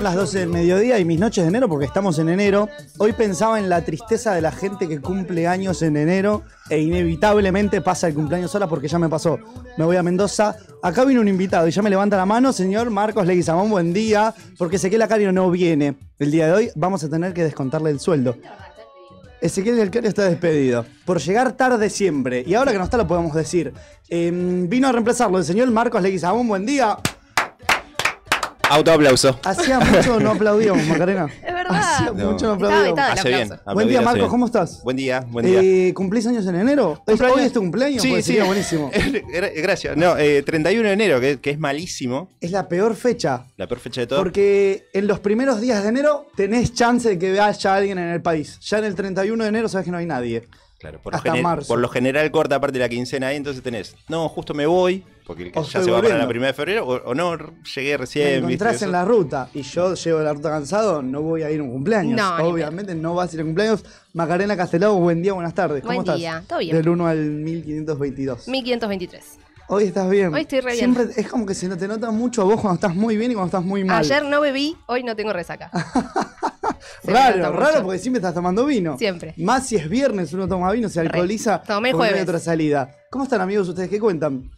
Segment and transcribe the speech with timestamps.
[0.00, 2.68] Las 12 del mediodía y mis noches de enero, porque estamos en enero.
[2.98, 7.80] Hoy pensaba en la tristeza de la gente que cumple años en enero e inevitablemente
[7.80, 9.38] pasa el cumpleaños sola porque ya me pasó.
[9.76, 10.56] Me voy a Mendoza.
[10.82, 14.32] Acá vino un invitado y ya me levanta la mano, señor Marcos Leguizamón, buen día,
[14.58, 15.96] porque Ezequiel Acario no viene.
[16.18, 18.36] El día de hoy vamos a tener que descontarle el sueldo.
[19.40, 22.44] Ezequiel Acario está despedido por llegar tarde siempre.
[22.46, 23.72] Y ahora que no está lo podemos decir.
[24.08, 26.96] Em, vino a reemplazarlo el señor Marcos Leguizamón, buen día.
[28.68, 29.38] Autoaplauso.
[29.44, 31.26] Hacía mucho no aplaudíamos, Macarena.
[31.46, 31.76] Es verdad.
[31.80, 32.32] Hacía No.
[32.32, 32.98] mucho no aplaudíamos.
[32.98, 33.50] el Hace bien.
[33.72, 34.28] Buen día, Marcos.
[34.28, 34.82] ¿cómo estás?
[34.82, 35.60] Buen día, buen día.
[35.62, 36.94] Eh, ¿Cumplís años en enero?
[37.06, 37.38] ¿Es- Cumpleaños.
[37.38, 38.02] ¿Hoy es tu cumpleaños?
[38.02, 38.38] Sí, sí.
[38.40, 38.90] buenísimo.
[39.32, 39.96] Gra- Gracias.
[39.96, 42.30] No, eh, 31 de enero, que, que es malísimo.
[42.40, 43.46] Es la peor fecha.
[43.56, 44.18] La peor fecha de todo.
[44.18, 48.22] Porque en los primeros días de enero tenés chance de que haya alguien en el
[48.22, 48.58] país.
[48.60, 50.42] Ya en el 31 de enero sabes que no hay nadie.
[50.78, 51.68] Claro, por, lo hasta gener- marzo.
[51.68, 55.02] por lo general corta aparte de la quincena ahí, entonces tenés, no, justo me voy,
[55.26, 57.34] porque O ya se va para la primera de febrero, o, o no,
[57.74, 58.46] llegué Me recién.
[58.46, 58.54] ¿viste?
[58.64, 61.60] encontrás en la ruta y yo llego de la ruta cansado, no voy a ir
[61.60, 62.20] a un cumpleaños.
[62.20, 63.84] No, Obviamente no vas a ir a un cumpleaños.
[64.12, 65.80] Macarena Castelao, buen día, buenas tardes.
[65.80, 66.16] ¿Cómo Buen estás?
[66.18, 66.76] día, todo bien.
[66.76, 68.46] Del 1 al 1522.
[68.48, 69.24] 1523.
[69.68, 70.32] Hoy estás bien.
[70.32, 70.94] Hoy estoy re bien.
[70.94, 73.34] Siempre es como que se te nota mucho a vos cuando estás muy bien y
[73.34, 73.98] cuando estás muy mal.
[73.98, 75.70] Ayer no bebí, hoy no tengo resaca.
[77.04, 78.96] Raro, raro porque siempre estás tomando vino.
[78.98, 79.34] Siempre.
[79.38, 81.62] Más si es viernes, uno toma vino, se alcoholiza.
[81.62, 82.22] Tomé porque no hay jueves.
[82.28, 82.90] otra salida.
[83.10, 83.88] ¿Cómo están amigos ustedes?
[83.88, 84.50] ¿Qué cuentan?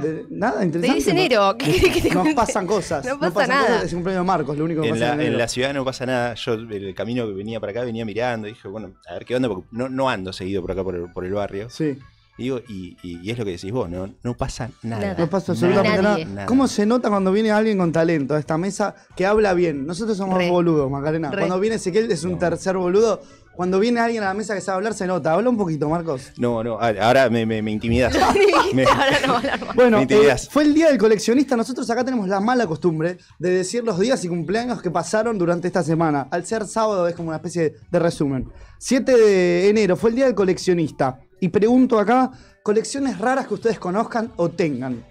[0.00, 0.96] De- nada, Te interesante.
[0.98, 1.56] dice enero.
[1.58, 2.34] ¿Qué querés que te Nos cuente?
[2.34, 3.04] pasan cosas.
[3.04, 3.66] No nos pasa pasan nada.
[3.68, 3.84] cosas.
[3.84, 5.38] Es un premio de Marcos, lo único que En pasa la, en en enero.
[5.38, 6.34] la ciudad no pasa nada.
[6.34, 8.46] Yo, el camino que venía para acá, venía mirando.
[8.46, 10.94] Y dije, bueno, a ver qué onda, porque no, no ando seguido por acá, por
[10.96, 11.70] el, por el barrio.
[11.70, 11.98] Sí,
[12.38, 15.02] Y, digo, y, y- y es lo que decís vos, no, no pasa nada.
[15.02, 15.16] Nada.
[15.18, 16.18] no pasa absolutamente nada.
[16.24, 16.46] Nada.
[16.46, 19.86] ¿Cómo se nota cuando viene alguien con talento a esta mesa que habla bien?
[19.86, 20.50] Nosotros somos Re.
[20.50, 21.30] boludos, Macarena.
[21.30, 21.38] Re.
[21.38, 23.22] Cuando viene Ezequiel es un tercer boludo.
[23.54, 25.32] Cuando viene alguien a la mesa que sabe hablar, se nota.
[25.32, 26.30] Habla un poquito, Marcos.
[26.36, 28.14] No, no, ahora me, me, me intimidas.
[28.74, 29.74] Me- Ahora no va a hablar más.
[29.74, 31.56] Bueno, Me eh, fue el día del coleccionista.
[31.56, 35.68] Nosotros acá tenemos la mala costumbre de decir los días y cumpleaños que pasaron durante
[35.68, 36.28] esta semana.
[36.30, 38.46] Al ser sábado es como una especie de resumen.
[38.78, 41.18] 7 de enero fue el día del coleccionista.
[41.40, 42.30] Y pregunto acá,
[42.62, 45.04] colecciones raras que ustedes conozcan o tengan.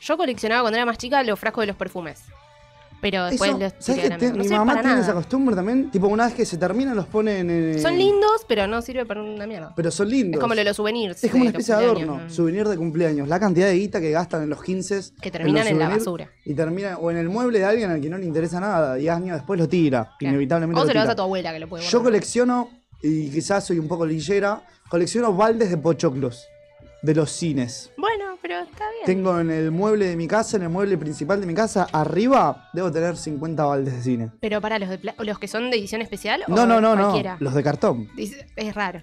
[0.00, 2.20] Yo coleccionaba cuando era más chica los frascos de los perfumes.
[3.02, 4.30] Pero después Eso, los ¿sabes que te-.
[4.32, 5.00] No mi mamá tiene nada.
[5.00, 5.90] esa costumbre también?
[5.90, 7.80] Tipo, una vez que se terminan los ponen en...
[7.80, 9.72] Son lindos, pero no sirve para una mierda.
[9.74, 10.34] Pero son lindos.
[10.34, 11.24] Es como lo de los souvenirs.
[11.24, 13.26] Es como una especie de adorno, souvenir de cumpleaños.
[13.26, 16.28] La cantidad de guita que gastan en los 15 Que terminan en la basura.
[16.44, 19.08] Y terminan o en el mueble de alguien al que no le interesa nada y
[19.08, 20.12] años después lo tira.
[20.18, 20.34] Claro.
[20.34, 21.04] Inevitablemente O se lo tira.
[21.04, 22.12] das a tu abuela que lo puede Yo guardar.
[22.12, 22.68] colecciono,
[23.02, 26.48] y quizás soy un poco lillera, colecciono baldes de pochoclos
[27.02, 27.90] de los cines.
[27.96, 29.06] Bueno, pero está bien.
[29.06, 32.68] Tengo en el mueble de mi casa, en el mueble principal de mi casa, arriba
[32.74, 34.30] debo tener 50 baldes de cine.
[34.40, 36.94] Pero para los, de pla- los que son de edición especial o No, no, no,
[36.94, 37.36] no, cualquiera.
[37.40, 38.08] los de cartón.
[38.16, 39.00] Dice- Es raro.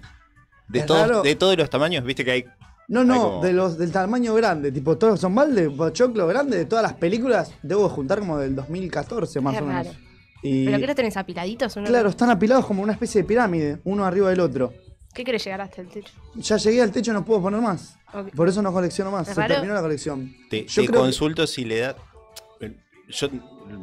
[0.68, 1.22] De, Es todos, raro.
[1.22, 2.44] de todos los tamaños, viste que hay.
[2.86, 6.64] No, no, como- de los del tamaño grande, tipo todos son baldes, pochoclo grande de
[6.66, 9.86] todas las películas, debo juntar como del 2014 más Es o menos.
[9.86, 9.98] raro.
[10.42, 11.74] Y ¿Pero qué los tenés apiladitos?
[11.76, 14.72] Uno- claro, están apilados como una especie de pirámide, uno arriba del otro.
[15.18, 16.12] ¿Qué querés llegar hasta el techo?
[16.36, 17.96] Ya llegué al techo, no puedo poner más.
[18.36, 19.26] Por eso no colecciono más.
[19.26, 19.52] ¿Es Se raro?
[19.54, 20.32] terminó la colección.
[20.48, 21.96] Te, Yo te creo que- consulto si le da.
[23.08, 23.28] Yo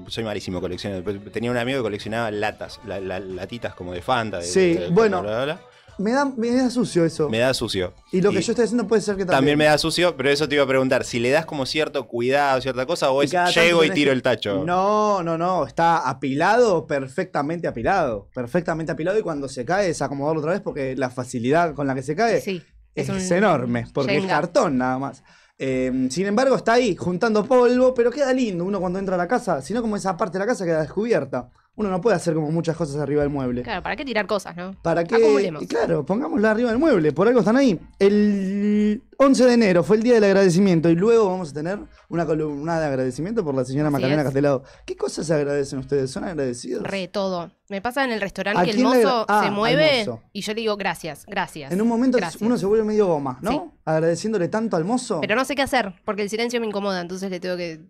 [0.07, 1.03] soy malísimo coleccionando.
[1.03, 4.37] pero Tenía un amigo que coleccionaba latas, la- la- latitas como de Fanta.
[4.37, 5.21] de- Sí, de- bueno.
[5.23, 5.61] bla, bla, bla.
[5.97, 7.29] Me da, me da sucio eso.
[7.29, 7.93] Me da sucio.
[8.11, 9.37] y lo que yo estoy haciendo puede ser que también.
[9.37, 12.07] También me da sucio, pero eso te iba a preguntar, si le das como cierto
[12.07, 14.63] cuidado, cierta cosa, o es llego y tiro que- el tacho.
[14.65, 15.65] No, no, no.
[15.65, 18.29] Está apilado, perfectamente apilado.
[18.33, 21.95] Perfectamente apilado y cuando se cae es acomodarlo otra vez porque la facilidad con la
[21.95, 22.61] que se cae Sí.
[22.93, 23.85] es, un enorme.
[23.93, 25.23] Porque es cartón nada más.
[25.57, 29.27] Eh, sin embargo, está ahí juntando polvo, pero queda lindo uno cuando entra a la
[29.27, 29.61] casa.
[29.61, 31.49] Si no, como esa parte de la casa queda descubierta.
[31.77, 33.63] Uno no puede hacer como muchas cosas arriba del mueble.
[33.63, 34.73] Claro, ¿para qué tirar cosas, no?
[34.81, 35.15] ¿Para qué?
[35.15, 35.63] Acumulemos.
[35.67, 37.77] Claro, pongámosla arriba del mueble, por algo están ahí.
[37.99, 42.25] El 11 de enero fue el día del agradecimiento y luego vamos a tener una
[42.25, 44.25] columna de agradecimiento por la señora Así Macarena es.
[44.25, 44.63] Castelado.
[44.85, 46.11] ¿Qué cosas agradecen ustedes?
[46.11, 46.83] ¿Son agradecidos?
[46.83, 47.51] Re todo.
[47.67, 50.53] Me pasa en el ¿A restaurante que el mozo ah, se al mueve y yo
[50.53, 51.73] le digo gracias, gracias.
[51.73, 52.41] En un momento gracias.
[52.41, 53.51] uno se vuelve medio goma, ¿no?
[53.51, 53.61] Sí.
[53.83, 55.19] Agradeciéndole tanto al mozo.
[55.19, 57.81] Pero no sé qué hacer, porque el silencio me incomoda, entonces le tengo que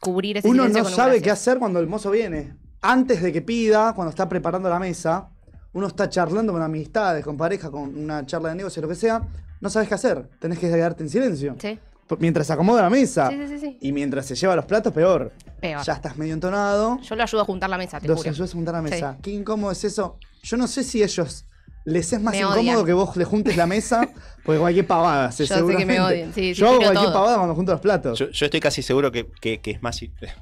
[0.00, 2.54] cubrir ese uno silencio no con un sabe qué hacer cuando el mozo viene.
[2.82, 5.28] Antes de que pida, cuando está preparando la mesa,
[5.72, 9.22] uno está charlando con amistades, con pareja, con una charla de negocio, lo que sea,
[9.60, 10.28] no sabes qué hacer.
[10.38, 11.56] Tenés que quedarte en silencio.
[11.60, 11.78] Sí,
[12.20, 13.30] Mientras se acomoda la mesa.
[13.30, 13.78] sí, sí, sí.
[13.80, 15.32] Y mientras se lleva los platos, peor.
[15.60, 15.82] Peor.
[15.84, 17.00] Ya estás medio entonado.
[17.00, 18.30] Yo lo ayudo a juntar la mesa, te Los juro.
[18.30, 19.18] ayudas a juntar la mesa.
[19.20, 20.16] Qué incómodo es eso.
[20.44, 21.46] Yo no sé si ellos
[21.86, 22.84] les es más Me incómodo odian.
[22.84, 24.06] que vos le juntes la mesa,
[24.44, 25.32] porque cualquier pavada.
[25.32, 26.00] se- Yo sé que me seguramente.
[26.02, 27.12] odian, sí, sí, Yo hago cualquier todo.
[27.14, 28.18] pavada cuando junto los platos.
[28.18, 29.98] Yo, yo estoy casi seguro que, que- que es más,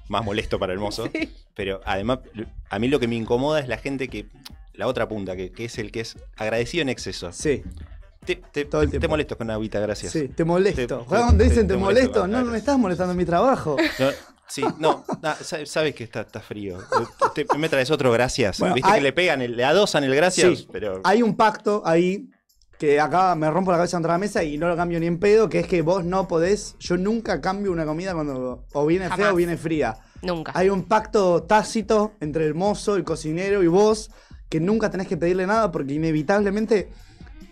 [0.08, 1.08] más molesto para el mozo.
[1.55, 2.19] Pero además,
[2.69, 4.26] a mí lo que me incomoda es la gente que.
[4.73, 7.31] La otra punta, que, que es el que es agradecido en exceso.
[7.32, 7.62] Sí,
[8.25, 10.11] Te, te, Todo el te- te molesto con agüita, gracias.
[10.11, 11.05] sí, te molesto.
[11.06, 13.76] Te- dicen te- molesto, molesto, no, me estás molestando en mi trabajo.
[14.00, 14.06] No,
[14.49, 16.79] Sí, no, na- sabes que está, está frío.
[17.35, 18.58] Te- me traes otro gracias.
[18.58, 20.69] Bueno, Viste hay- que le pegan, el- le adosan el gracias, Sí.
[20.70, 21.00] pero.
[21.05, 22.29] Hay un pacto ahí
[22.79, 25.19] que acá me rompo la cabeza contra la mesa y no lo cambio ni en
[25.19, 29.08] pedo, que es que vos no podés, yo nunca cambio una comida cuando o viene
[29.11, 29.96] fea o viene fría.
[30.23, 30.52] Nunca.
[30.55, 34.11] Hay un pacto tácito entre el mozo, el cocinero y vos,
[34.50, 36.91] que nunca tenés que pedirle nada porque inevitablemente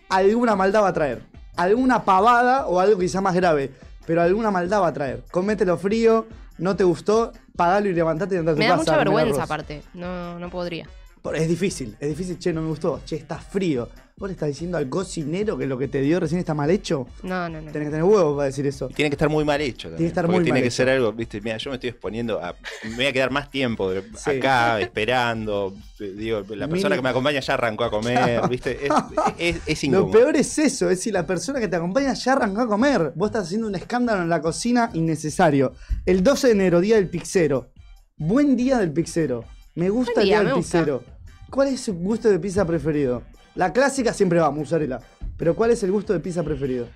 [0.09, 1.23] alguna maldad va a traer.
[1.57, 3.73] Alguna pavada o algo quizá más grave,
[4.07, 5.25] pero alguna maldad va a traer.
[5.31, 6.27] Comételo frío,
[6.63, 9.43] no te gustó, pagalo y levantate y andate a tu Me da casa mucha vergüenza
[9.43, 9.83] aparte.
[9.95, 10.89] No, no podría.
[11.35, 13.89] Es difícil, es difícil, che, no me gustó, che, está frío.
[14.17, 17.09] ¿Vos le estás diciendo al cocinero que lo que te dio recién está mal hecho?
[17.25, 17.73] No, no, no.
[17.73, 18.89] Tenés que tener huevos para decir eso.
[18.91, 19.89] Y tiene que estar muy mal hecho.
[19.89, 20.77] También, Tiene que estar muy tiene mal que hecho.
[20.77, 22.55] ser algo, viste, mira, yo me estoy exponiendo a.
[22.85, 24.31] Me voy a quedar más tiempo Sí.
[24.39, 25.75] acá esperando.
[25.99, 28.79] Digo, la persona que me acompaña ya arrancó a comer, viste.
[28.87, 28.93] Es,
[29.39, 30.11] es, es Lo incómodo.
[30.13, 33.13] peor es eso, es si la persona que te acompaña ya arrancó a comer.
[33.17, 35.73] Vos estás haciendo un escándalo en la cocina innecesario.
[36.07, 37.71] El 12 de enero, día del pixero.
[38.17, 39.45] Buen día del pixero.
[39.75, 41.03] Me gusta el día del pixero.
[41.51, 43.23] ¿Cuál es su gusto de pizza preferido?
[43.55, 45.01] La clásica siempre va, mozzarella.
[45.37, 46.87] Pero ¿cuál es el gusto de pizza preferido?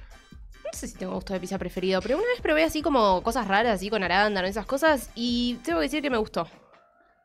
[0.64, 3.47] No sé si tengo gusto de pizza preferido, pero una vez probé así como cosas
[3.49, 6.47] raras, así con arándano, esas cosas, y tengo que decir que me gustó.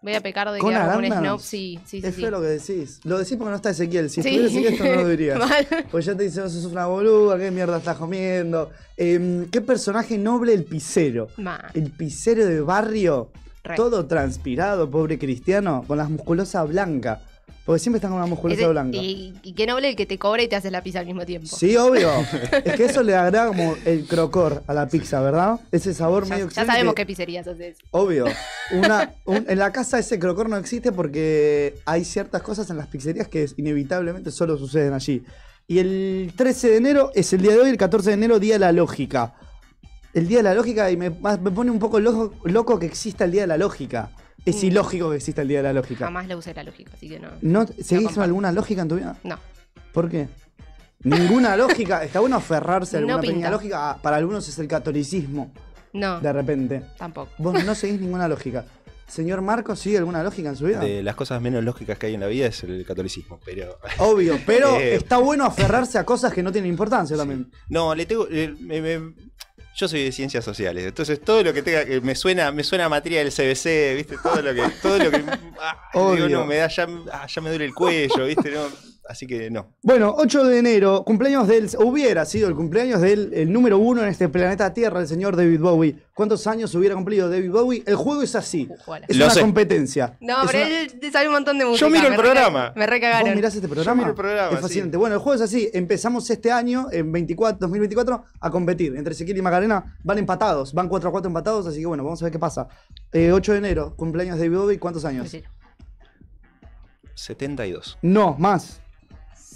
[0.03, 1.39] Voy a pecar de ¿Con que hago un snob.
[1.39, 2.07] Sí, sí, sí.
[2.07, 2.21] es sí.
[2.21, 2.99] feo lo que decís.
[3.03, 4.09] Lo decís porque no está Ezequiel.
[4.09, 4.29] Si Sí.
[4.29, 5.39] estuviera Ezequiel esto no lo dirías.
[5.91, 8.71] Pues ya te dicen, sos una boluda, qué mierda estás comiendo.
[8.97, 11.27] Em, ¿Qué personaje noble el pisero?
[11.37, 13.31] Ma, El pisero de barrio,
[13.63, 13.75] re.
[13.75, 17.19] todo transpirado, pobre cristiano, con las musculosas blancas.
[17.65, 18.97] Porque siempre están con una musculosa Ese- blanca.
[18.97, 21.25] y, y qué noble el que te cobra y te hace la pizza al mismo
[21.25, 21.47] tiempo.
[21.47, 22.09] Sí, obvio.
[22.65, 25.59] es que eso le agrega como el crocor a la pizza, ¿verdad?
[25.71, 27.77] Ese sabor Ya, medio ya sabemos que- qué pizzerías haces.
[27.91, 28.25] Obvio.
[28.71, 32.87] Una, un- en la casa ese crocor no existe porque hay ciertas cosas en las
[32.87, 35.23] pizzerías que inevitablemente solo suceden allí.
[35.67, 38.55] Y el 13 de enero es el día de hoy, el 14 de enero, Día
[38.55, 39.35] de la Lógica.
[40.13, 43.23] El Día de la Lógica y me, me pone un poco loco, loco que exista
[43.23, 44.09] el Día de la Lógica.
[44.45, 44.67] Es Mm.
[44.67, 46.05] ilógico que exista el Día de la Lógica.
[46.05, 47.29] Jamás le usé la lógica, así que no.
[47.41, 49.15] ¿No seguís alguna lógica en tu vida?
[49.23, 49.37] No.
[49.93, 50.27] ¿Por qué?
[51.03, 52.03] Ninguna lógica.
[52.03, 53.51] Está bueno aferrarse a No alguna pequeña pinta.
[53.51, 53.91] lógica.
[53.91, 55.51] Ah, Para algunos es el catolicismo,
[55.93, 56.83] No, de repente.
[56.97, 57.31] tampoco.
[57.37, 58.65] Vos no seguís ninguna lógica.
[59.07, 60.79] Señor Marcos, ¿sigue alguna lógica en su vida?
[60.79, 63.77] De las cosas menos lógicas que hay en la vida es el catolicismo, pero.
[63.99, 64.95] Obvio, pero Eh.
[64.95, 67.51] está bueno aferrarse a cosas que no tienen importancia también.
[67.69, 68.25] No, le tengo.
[68.31, 69.13] eh, me- me-
[69.73, 72.85] yo soy de ciencias sociales, entonces todo lo que tenga que me suena, me suena
[72.85, 75.23] a materia del CBC, viste, todo lo que, todo lo que
[75.59, 78.69] ah, digo, no, me da ya, ah, ya me duele el cuello, viste, no,
[79.07, 79.73] así que no.
[79.81, 81.69] Bueno, 8 de enero, cumpleaños del.
[81.79, 85.59] Hubiera sido el cumpleaños del el número uno en este planeta Tierra, el señor David
[85.59, 85.95] Bowie.
[86.13, 87.83] ¿Cuántos años hubiera cumplido David Bowie?
[87.85, 88.69] El juego es así.
[89.07, 89.41] Es Lo una sé.
[89.41, 90.17] competencia.
[90.21, 91.89] No, Es pero una- él te sabe un montón de música.
[91.89, 92.73] miro el me reca- programa.
[92.75, 93.35] Me ¿Vos recagaron.
[93.35, 93.95] mirás este programa?
[93.95, 94.97] miro el programa, Es fascinante.
[94.97, 95.69] Bueno, el juego es así.
[95.73, 98.95] Empezamos este año, en 24, 2024, a competir.
[98.95, 100.73] Entre Ezequiel y Macarena van empatados.
[100.73, 102.67] Van 4 a 4 empatados, así que bueno, vamos a ver qué pasa.
[103.11, 104.79] Eh, 8 de enero, cumpleaños de David Bowie.
[104.79, 105.23] ¿Cuántos años?
[105.23, 105.49] Decilo.
[107.15, 108.80] 72, No, más.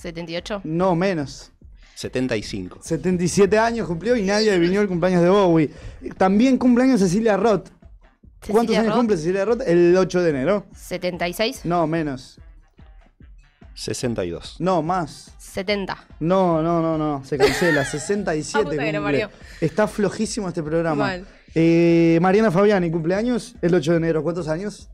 [0.09, 0.61] 78.
[0.63, 1.51] No, menos.
[1.95, 2.79] 75.
[2.83, 5.71] 77 años cumplió y nadie adivinó el cumpleaños de Bowie.
[6.17, 7.69] También cumpleaños Cecilia Roth.
[8.47, 9.61] ¿Cuántos años Roth, cumple Cecilia Roth?
[9.65, 10.65] El 8 de enero.
[10.75, 11.61] 76.
[11.65, 12.39] No, menos.
[13.73, 14.57] 62.
[14.59, 15.31] No, más.
[15.39, 15.97] 70.
[16.19, 17.23] No, no, no, no.
[17.25, 17.83] Se cancela.
[17.89, 19.21] 67 Ah, puta que lo cumple.
[19.21, 19.29] parió.
[19.61, 21.03] Está flojísimo este programa.
[21.05, 21.25] Mal.
[21.55, 24.21] Eh, Mariana Fabiani, cumpleaños el 8 de enero.
[24.21, 24.89] ¿Cuántos años?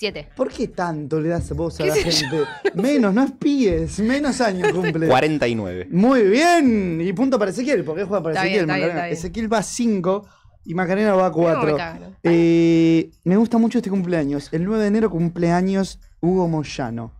[0.00, 0.32] 57.
[0.34, 2.44] ¿Por qué tanto le das voz a la ¿Qué sé gente?
[2.74, 3.98] Menos, no espíes.
[4.00, 5.06] Menos años cumple.
[5.08, 5.88] 49.
[5.90, 7.00] Muy bien.
[7.00, 8.64] Y punto para Ezequiel, porque juega para Está Ezequiel.
[8.66, 9.00] bien, está bien, Macarena.
[9.00, 9.18] está bien.
[9.18, 10.26] Ezequiel va a 5
[10.64, 11.62] y Macarena va a 4.
[11.72, 12.16] me cagan.
[12.22, 14.48] Eh, me gusta mucho este cumpleaños.
[14.52, 17.12] El 9 de enero cumpleaños Hugo Moyano.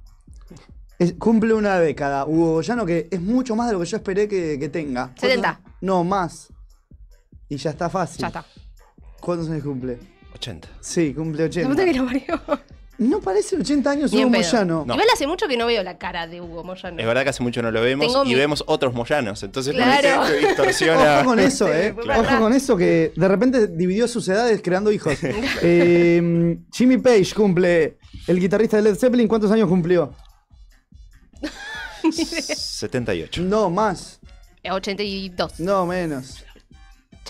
[0.99, 4.27] Es- cumple una década Hugo Moyano, que es mucho más de lo que yo esperé
[4.27, 5.07] que, que tenga.
[5.07, 5.49] ¿Cuántos 70.
[5.51, 5.61] años?
[5.83, 6.49] No, más.
[7.49, 8.21] Y ya está fácil.
[8.23, 8.45] Ya está.
[9.21, 9.99] ¿Cuántos años cumple?
[10.35, 10.69] 80.
[10.81, 11.69] Sí, cumple La 80.
[11.71, 12.41] puta que lo parió.
[12.99, 14.29] No parece 80 años Hugo.
[14.29, 14.85] Moyano.
[14.87, 14.93] No.
[14.93, 16.99] Igual hace mucho que no veo la cara de Hugo Moyano.
[17.01, 19.73] Es verdad que hace mucho no lo vemos Tengo y mi- vemos otros moyanos, entonces
[19.75, 20.21] Claro.
[20.21, 21.17] parece que distorsiona.
[21.21, 21.95] Ojo con eso, Sí, eh.
[22.19, 25.15] Ojo con eso que de repente dividió sus edades creando hijos.
[25.63, 27.97] Eh, Jimmy Page cumple.
[28.27, 30.13] El guitarrista de Led Zeppelin, ¿cuántos años cumplió?
[32.13, 33.43] 78.
[33.43, 34.21] No, más.
[34.63, 35.61] Eh, 82.
[35.61, 36.45] No, menos.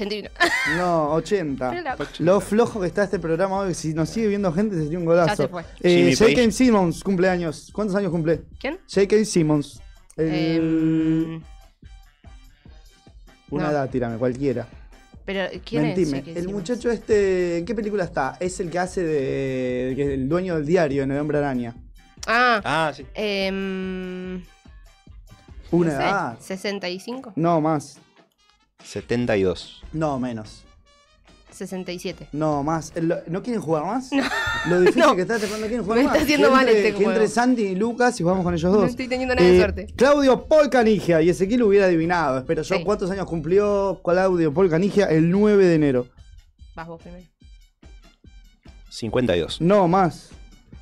[0.01, 0.31] 81.
[0.77, 1.71] No, 80.
[1.71, 4.99] Pero la- Lo flojo que está este programa hoy, si nos sigue viendo gente sería
[4.99, 5.29] un golazo.
[5.29, 5.63] Ya se fue.
[5.81, 6.51] Eh, Jimmy J.K.
[6.53, 7.71] Simmons cumple años.
[7.73, 8.43] ¿Cuántos años cumple?
[8.59, 8.79] ¿Quién?
[8.93, 9.25] J.K.
[9.25, 9.81] Simmons.
[10.17, 11.43] El- Em,
[13.51, 13.71] Una no.
[13.71, 14.67] edad, tírame, cualquiera.
[15.25, 16.23] pero, ¿quién Mentime.
[16.27, 16.37] es?
[16.37, 18.37] El muchacho este, ¿en qué película está?
[18.41, 19.93] Es el que hace de.
[19.97, 21.75] que es el dueño del diario en El Hombre Araña.
[22.27, 22.61] Ah.
[22.65, 23.07] Ah, sí.
[23.15, 24.43] em,
[25.71, 26.39] Una no sé, edad.
[26.41, 27.33] 65.
[27.37, 27.99] No, más.
[28.85, 29.83] 72.
[29.93, 30.65] No, menos.
[31.53, 32.29] 67.
[32.33, 32.93] No, más.
[32.95, 34.11] El- ¿No quieren jugar más?
[34.69, 35.15] Lo difícil No.
[35.17, 36.13] que está, no quieren jugar Me más.
[36.15, 37.29] está haciendo que mal entre, este Que entre juego.
[37.33, 38.91] Santi y Lucas y jugamos con ellos No dos.
[38.91, 39.87] estoy teniendo nada de Eh, suerte.
[39.97, 42.39] Claudio Paul Canigia y Ezequiel hubiera adivinado.
[42.39, 42.77] Espero yo.
[42.77, 42.85] Sí.
[42.85, 46.07] ¿Cuántos años cumplió Claudio Paul Canigia el 9 de enero?
[46.75, 47.27] Vas vos primero.
[48.89, 49.61] 52.
[49.61, 50.31] No, más.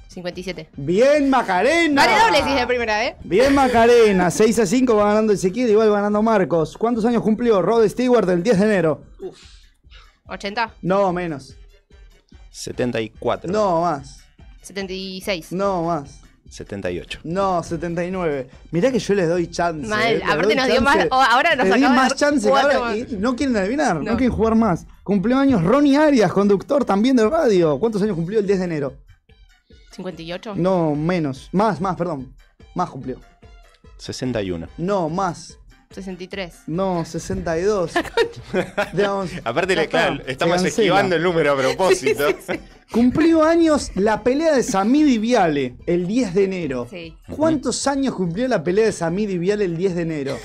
[0.08, 0.70] 57.
[0.76, 2.04] Bien, Macarena.
[2.06, 3.16] Vale, doble si es de primera, ¿eh?
[3.24, 4.30] Bien, Macarena.
[4.32, 6.76] 6 a 5 va ganando Ezequiel, igual va ganando Marcos.
[6.78, 9.02] ¿Cuántos años cumplió Rod Stewart el 10 de enero?
[10.26, 10.74] 80.
[10.82, 11.54] No, menos.
[12.50, 13.52] 74.
[13.52, 14.20] No, más.
[14.62, 15.52] 76.
[15.52, 16.20] No, más.
[16.50, 17.20] 78.
[17.24, 18.48] No, 79.
[18.70, 19.86] Mirá que yo les doy chance.
[19.86, 23.36] Mal, eh, aparte nos dio más- oh, ahora nos acaba más chance ahora y no
[23.36, 24.12] quieren adivinar, no.
[24.12, 24.16] No.
[24.16, 24.86] quieren jugar más.
[25.02, 27.78] Cumplió años Ronnie Arias, conductor también de radio.
[27.78, 28.94] ¿Cuántos años cumplió el 10 de enero?
[29.98, 30.54] 58.
[30.56, 31.48] No, menos.
[31.52, 32.34] Más, más, perdón.
[32.74, 33.20] Más cumplió.
[33.98, 34.68] 61.
[34.78, 35.58] No, más.
[35.90, 36.54] 63.
[36.66, 37.92] No, 62.
[38.92, 40.68] Digamos, Aparte, le- está, claro, estamos cancela.
[40.68, 42.24] esquivando el número a propósito.
[42.92, 46.86] Cumplió años la pelea de Samid y Viale el 10 de enero.
[46.90, 47.16] Sí.
[47.36, 50.36] ¿Cuántos años cumplió la pelea de Samid y Viale el 10 de enero?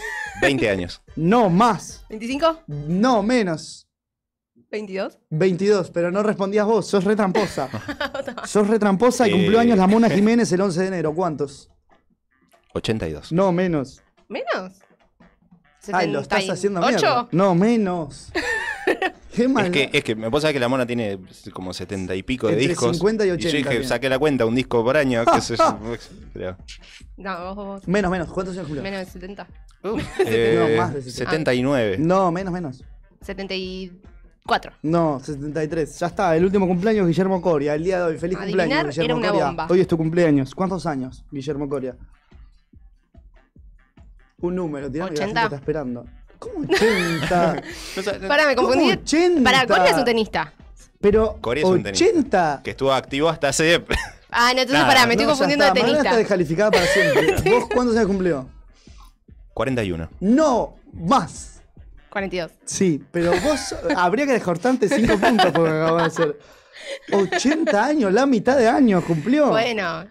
[0.41, 1.01] 20 años.
[1.15, 2.05] No, más.
[2.10, 2.62] 25.
[2.67, 3.88] No, menos.
[4.77, 5.20] 22.
[5.30, 7.70] 22, pero no respondías vos, sos retramposa.
[8.46, 9.34] sos retramposa y Eh.
[9.36, 11.13] cumplió años la Mona Jiménez el 11 de enero.
[11.13, 11.70] ¿Cuántos?
[12.74, 13.32] 82.
[13.32, 14.01] No, menos.
[14.27, 14.74] ¿Menos?
[15.92, 17.22] Ay, lo estás haciendo mierda.
[17.24, 17.30] 8.
[17.34, 18.32] No, menos.
[19.36, 19.65] Qué mal.
[19.65, 21.20] Es que, es que me pasa que la mona tiene
[21.53, 22.98] como 70 y pico de Entre discos.
[22.98, 23.86] 50 y yo 80 dije, tiene.
[23.88, 25.24] saqué la cuenta, un disco por año.
[25.24, 25.80] yo,
[26.34, 26.58] pero-
[27.18, 27.88] No, vos, vos, vos.
[27.88, 28.32] Menos, menos.
[28.32, 28.82] ¿Cuántos años cumplió?
[28.84, 29.48] Menos de 70.
[30.25, 31.12] Eh, más de 70.
[31.32, 31.98] 79.
[32.00, 32.84] No, menos, menos.
[34.45, 34.73] 74.
[34.83, 36.00] No, 73.
[36.00, 37.75] Ya está, el último cumpleaños, Guillermo Coria.
[37.75, 38.17] El día de hoy.
[38.17, 39.45] Feliz Adivinar cumpleaños, Guillermo era una Coria.
[39.45, 39.67] bomba.
[39.69, 40.53] Hoy es tu cumpleaños.
[40.55, 41.95] ¿Cuántos años, Guillermo Coria?
[44.39, 45.43] Un número, tirame que la gente 80.
[45.43, 46.05] está esperando.
[46.39, 47.62] ¿Cómo 80?
[47.95, 48.79] No sa- Pará, me confundí.
[48.89, 49.43] ¿Cómo 80?
[49.43, 50.53] Para, Corea es un tenista.
[51.00, 52.05] Pero Coria es un tenista.
[52.05, 52.62] 80.
[52.63, 53.83] Que estuvo activo hasta hace.
[54.35, 54.88] Ah, no, entonces Nada.
[54.88, 56.17] pará, me estoy No, ya confundiendo está, de Mariana está tenista.
[56.17, 57.51] descalificada para siempre.
[57.51, 58.50] ¿Vos cuántos años cumplió?
[59.53, 60.09] 41.
[60.21, 61.52] No, más.
[62.13, 62.51] 42.
[62.63, 66.39] Sí, pero vos habría que descortarte 5 puntos porque acabas de hacer.
[67.12, 69.50] 80 años, la mitad de años cumplió.
[69.50, 70.05] Bueno,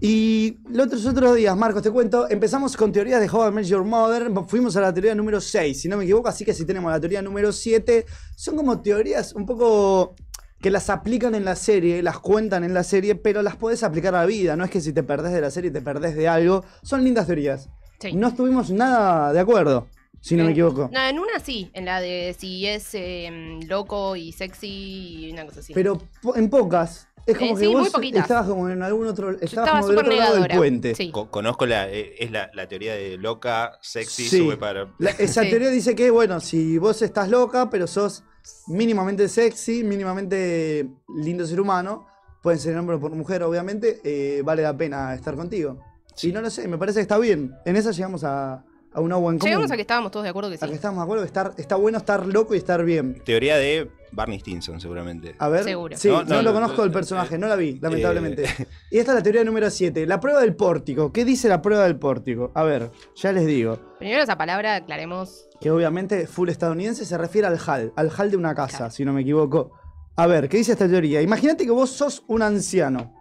[0.00, 3.66] Y los otros, otros días, Marcos, te cuento, empezamos con teorías de How I Met
[3.66, 6.64] Your Mother, fuimos a la teoría número 6, si no me equivoco, así que si
[6.64, 10.14] tenemos la teoría número 7, son como teorías un poco
[10.60, 14.14] que las aplican en la serie, las cuentan en la serie, pero las podés aplicar
[14.14, 16.28] a la vida, no es que si te perdés de la serie te perdés de
[16.28, 17.68] algo, son lindas teorías.
[18.00, 18.12] sí.
[18.14, 19.88] No estuvimos nada de acuerdo,
[20.22, 20.88] si no me En- equivoco.
[20.90, 25.44] No, en una sí, en la de si es eh, loco y sexy y una
[25.44, 25.74] cosa así.
[25.74, 29.30] Pero po- en pocas, es como Eh, que sí, vos estabas como en algún otro,
[29.32, 30.94] estabas estaba como del otro lado del puente.
[30.94, 31.10] Sí.
[31.10, 31.88] Co- conozco la.
[31.90, 34.38] eh, es la, la teoría de loca, sexy, Sí.
[34.38, 34.88] sube para.
[34.98, 35.50] La- esa Sí.
[35.50, 38.24] teoría dice que, bueno, si vos estás loca, pero sos
[38.68, 42.06] mínimamente sexy, mínimamente lindo ser humano,
[42.42, 45.78] pueden ser hombre o por mujer, obviamente, eh, vale la pena estar contigo.
[46.16, 46.30] Sí.
[46.30, 47.54] Y no lo sé, me parece que está bien.
[47.64, 49.48] En esa llegamos a, a una buen común.
[49.50, 50.72] Llegamos a que estábamos todos de acuerdo que A que sí.
[50.74, 53.22] estamos de acuerdo que estar, está bueno estar loco y estar bien.
[53.24, 55.34] Teoría de Barney Stinson, seguramente.
[55.38, 55.64] A ver.
[55.64, 55.96] Seguro.
[55.96, 58.44] Sí, no, No, no, lo no, conozco no, el personaje, eh, no la vi, lamentablemente.
[58.44, 58.66] eh.
[58.90, 61.12] Y esta es la teoría número 7, la prueba del pórtico.
[61.12, 62.50] ¿Qué dice la prueba del pórtico?
[62.54, 63.78] A ver, ya les digo.
[63.98, 65.46] Primero esa palabra, aclaremos.
[65.60, 68.92] que obviamente full estadounidense se refiere al hall, al hall de una casa, Claro.
[68.92, 69.72] si no me equivoco.
[70.16, 71.22] A ver, ¿qué dice esta teoría?
[71.22, 73.14] Imagínate que vos sos un anciano.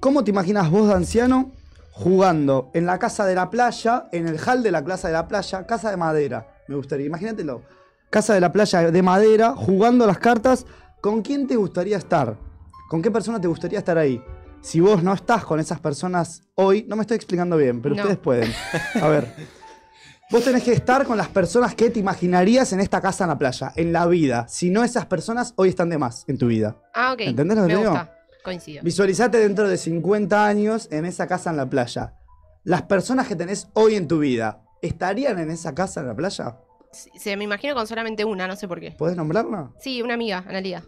[0.00, 1.52] ¿Cómo te imaginas vos de anciano
[1.98, 5.26] jugando en la casa de la playa, en el hall de la casa de la
[5.26, 6.46] playa, casa de madera?
[6.68, 7.62] Me gustaría, imagínatelo.
[8.10, 10.66] Casa de la playa de madera, jugando las cartas.
[11.00, 12.36] ¿Con quién te gustaría estar?
[12.90, 14.22] ¿Con qué persona te gustaría estar ahí?
[14.60, 18.02] Si vos no estás con esas personas hoy, no me estoy explicando bien, pero No.
[18.02, 18.52] ustedes pueden.
[19.00, 19.32] A ver.
[20.30, 23.38] Vos tenés que estar con las personas que te imaginarías en esta casa en la
[23.38, 24.46] playa, en la vida.
[24.48, 26.76] Si no, esas personas hoy están de más en tu vida.
[26.92, 27.20] Ah, ok.
[27.20, 27.90] ¿Entendés lo que Me te digo?
[27.92, 28.12] gusta.
[28.46, 28.82] Coincido.
[28.82, 32.14] Visualizate dentro de 50 años en esa casa en la playa.
[32.64, 36.56] Las personas que tenés hoy en tu vida, ¿estarían en esa casa en la playa?
[36.92, 38.92] Sí, Se me imagino con solamente una, no sé por qué.
[38.92, 39.72] ¿Podés nombrarla?
[39.80, 40.82] Sí, una amiga, Analia.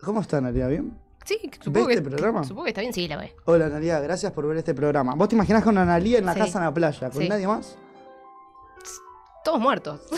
[0.00, 0.66] ¿Cómo está, Analia?
[0.68, 0.96] ¿Bien?
[1.24, 2.42] Sí, supongo ¿Ves que, este programa?
[2.44, 3.34] supongo que está bien, sí, la ve.
[3.44, 5.14] Hola, Analia, gracias por ver este programa.
[5.14, 6.40] ¿Vos te imaginás con Analia en la Sí.
[6.40, 7.10] casa en la playa?
[7.10, 7.28] ¿Con Sí.
[7.28, 7.76] nadie más?
[9.44, 10.00] Todos muertos.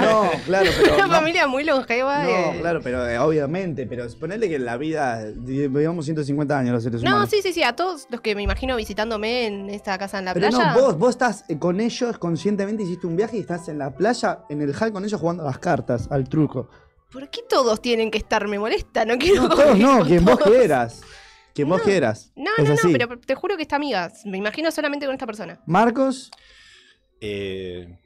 [0.00, 0.94] No, claro, pero.
[0.96, 1.14] Una no.
[1.14, 2.22] familia muy longeva.
[2.24, 2.56] No, eh.
[2.60, 6.82] claro, pero eh, obviamente, pero ponele que en la vida di- vivamos 150 años los
[6.82, 7.30] seres No, humanos.
[7.30, 10.34] sí, sí, sí, a todos los que me imagino visitándome en esta casa en la
[10.34, 10.74] pero playa.
[10.74, 13.94] no, vos, vos estás eh, con ellos conscientemente, hiciste un viaje y estás en la
[13.94, 16.68] playa, en el hall con ellos jugando a las cartas, al truco.
[17.12, 18.46] ¿Por qué todos tienen que estar?
[18.48, 19.42] Me molesta, no quiero.
[19.42, 21.02] No, todos no, quien vos quieras.
[21.54, 21.84] Quien vos No.
[21.84, 22.32] quieras.
[22.36, 22.92] No, Es no, así.
[22.92, 24.10] no, pero te juro que está amiga.
[24.24, 25.60] Me imagino solamente con esta persona.
[25.66, 26.30] Marcos,
[27.20, 27.98] Eh,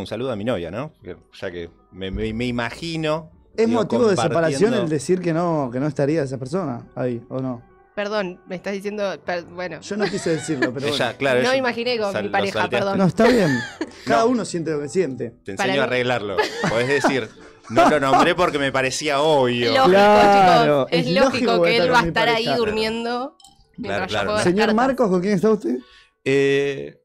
[0.00, 0.92] un saludo a mi novia, ¿no?
[0.94, 5.32] Porque Ya que me, me- me imagino ¿Es digo, motivo de separación el decir que
[5.32, 7.62] no, que no estaría esa persona ahí, o no?
[7.94, 9.04] Perdón, me estás diciendo.
[9.22, 9.80] per- bueno.
[9.82, 11.18] Yo no quise decirlo, pero Ella, bueno.
[11.18, 12.76] claro, No imaginé con sal- mi pareja, salteaste.
[12.86, 12.98] perdón.
[12.98, 13.50] No, está bien.
[14.06, 14.28] Cada No.
[14.30, 15.34] uno siente lo que siente.
[15.44, 16.36] Te Para enseño a arreglarlo.
[16.70, 17.28] Podés decir,
[17.68, 19.68] no lo nombré porque me parecía obvio.
[19.74, 20.98] Lógico, Claro, chicos.
[21.00, 23.36] Es, es lógico, lógico que él va a estar ahí durmiendo.
[23.76, 24.74] Mientras claro, yo juego Señor.
[24.74, 25.76] Marcos, ¿con quién está usted?
[26.24, 26.98] Eh,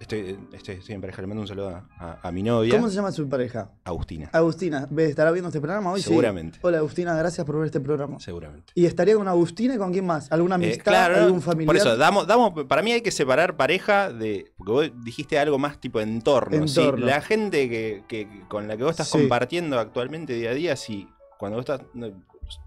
[0.00, 2.88] estoy, estoy, estoy en pareja, le mando un saludo a, a- a mi novia, ¿Cómo
[2.88, 3.70] se llama su pareja?
[3.84, 4.30] Agustina.
[4.32, 4.86] Agustina.
[4.90, 6.00] ¿Ve- ¿Estará viendo este programa hoy?
[6.02, 6.08] Sí.
[6.08, 6.58] Seguramente.
[6.62, 8.18] Hola Agustina, gracias por ver este programa.
[8.20, 8.72] Seguramente.
[8.74, 10.30] ¿Y estaría con Agustina y con quién más?
[10.32, 10.84] ¿Alguna Eh, amistad?
[10.84, 11.66] claro, ¿Algún familiar?
[11.66, 14.52] por eso, damos, damos, para mí hay que separar pareja de.
[14.56, 16.66] Porque vos dijiste algo más tipo entorno.
[16.68, 16.80] ¿sí?
[16.80, 17.06] Entorno.
[17.06, 19.18] La gente que, que- con la que vos estás Sí.
[19.18, 21.82] compartiendo actualmente día a día, si cuando vos estás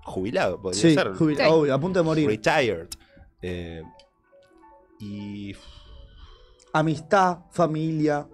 [0.04, 1.08] jubilado, podría Sí, ser.
[1.14, 1.44] jubil- Sí.
[1.48, 2.28] obvio, a punto de morir.
[2.30, 2.88] Retired.
[3.42, 3.82] Eh,
[5.00, 5.56] y.
[6.74, 8.28] Amistad, familia,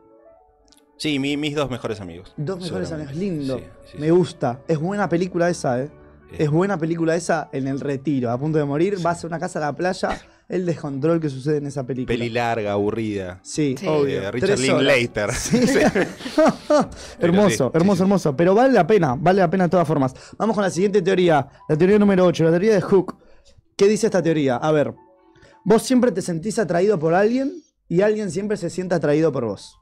[0.99, 2.33] Sí, mi- mis dos mejores amigos.
[2.37, 3.13] dos mejores amigos.
[3.15, 3.57] Lindo.
[3.59, 4.11] Sí, sí, Me sí.
[4.11, 4.61] gusta.
[4.67, 5.91] Es buena película esa, ¿eh?
[6.31, 8.97] Eh, Es buena película esa en el retiro, a punto de morir.
[9.01, 12.11] Vas a una casa a la playa, el descontrol que sucede en esa película.
[12.17, 13.39] Peli larga, aburrida.
[13.43, 13.85] Sí, Sí.
[13.87, 14.23] obvio.
[14.23, 14.57] Eh, Richard.
[14.59, 15.31] Linklater.
[15.33, 15.67] Sí.
[15.67, 15.79] Sí.
[17.19, 18.01] hermoso, hermoso, sí.
[18.03, 18.35] hermoso.
[18.35, 20.13] Pero vale la pena, vale la pena de todas formas.
[20.37, 23.17] Vamos con la siguiente teoría, la teoría número 8, la teoría de Hook.
[23.75, 24.55] ¿Qué dice esta teoría?
[24.57, 24.93] A ver,
[25.63, 29.77] vos siempre te sentís atraído por alguien y alguien siempre se siente atraído por vos.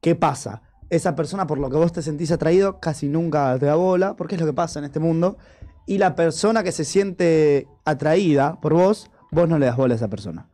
[0.00, 0.62] ¿Qué pasa?
[0.90, 4.34] Esa persona por lo que vos te sentís atraído casi nunca te da bola, porque
[4.34, 5.38] es lo que pasa en este mundo.
[5.86, 9.96] Y la persona que se siente atraída por vos, vos no le das bola a
[9.96, 10.48] esa persona.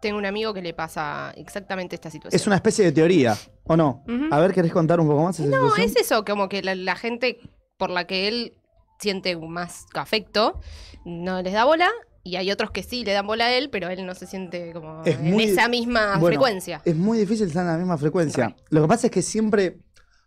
[0.00, 2.36] Tengo un amigo que le pasa exactamente esta situación.
[2.36, 4.04] Es una especie de teoría, ¿o no?
[4.32, 5.86] A ver, ¿querés contar un poco más esa No, situación?
[5.88, 7.38] es eso, como que la, la gente
[7.76, 8.54] por la que él
[8.98, 10.60] siente más afecto
[11.04, 11.88] no les da bola.
[12.24, 14.72] Y hay otros que sí le dan bola a él, pero él no se siente
[14.72, 16.80] como Es en muy- esa misma Bueno, frecuencia.
[16.84, 18.46] Es muy difícil estar en la misma frecuencia.
[18.48, 18.56] Right.
[18.70, 19.78] Lo que pasa es que siempre,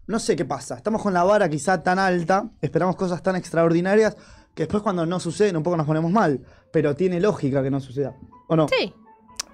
[0.08, 4.18] no sé qué pasa, estamos con la vara quizá tan alta, esperamos cosas tan extraordinarias,
[4.54, 6.42] que después cuando no suceden un poco nos ponemos mal,
[6.72, 8.14] pero tiene lógica que no suceda.
[8.48, 8.68] ¿O no?
[8.68, 8.94] Sí,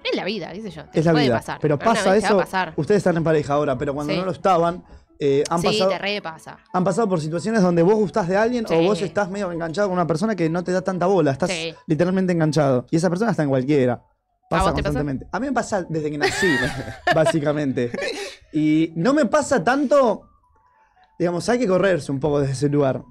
[0.04, 0.84] es la vida, qué sé yo.
[0.86, 1.36] te Es la puede vida.
[1.38, 1.58] pasar.
[1.62, 2.36] pero pasa eso.
[2.36, 2.72] pasar.
[2.76, 4.18] Ustedes están en pareja ahora, pero cuando Sí.
[4.18, 4.82] no lo estaban,
[5.24, 6.58] eh, han, sí, pasado, te repasa.
[6.72, 9.94] han pasado por situaciones donde vos gustás de alguien o vos estás medio enganchado con
[9.96, 11.72] una persona que no te da tanta bola, estás Sí.
[11.86, 12.86] literalmente enganchado.
[12.90, 14.02] Y esa persona está en cualquiera.
[14.50, 15.26] Pasa constantemente.
[15.30, 16.46] A mí me pasa desde que nací,
[17.14, 17.90] básicamente.
[18.52, 20.22] Y no me pasa tanto,
[21.18, 23.02] digamos, hay que correrse un poco desde ese lugar.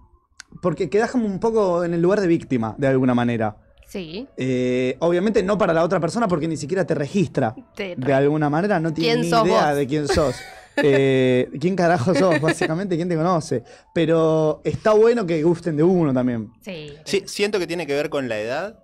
[0.61, 3.55] Porque quedás como un poco en el lugar de víctima, de alguna manera.
[3.87, 4.27] Sí.
[4.37, 7.55] Eh, obviamente no para la otra persona porque ni siquiera te registra.
[7.75, 9.75] Te De alguna manera no tiene ¿Quién ni idea vos?
[9.77, 10.35] de quién sos.
[10.77, 12.39] Eh, ¿Quién carajo sos?
[12.41, 13.63] Básicamente, ¿quién te conoce?
[13.93, 16.51] Pero está bueno que gusten de uno también.
[16.61, 16.93] Sí.
[17.05, 18.79] Sí, siento que tiene que ver con la edad.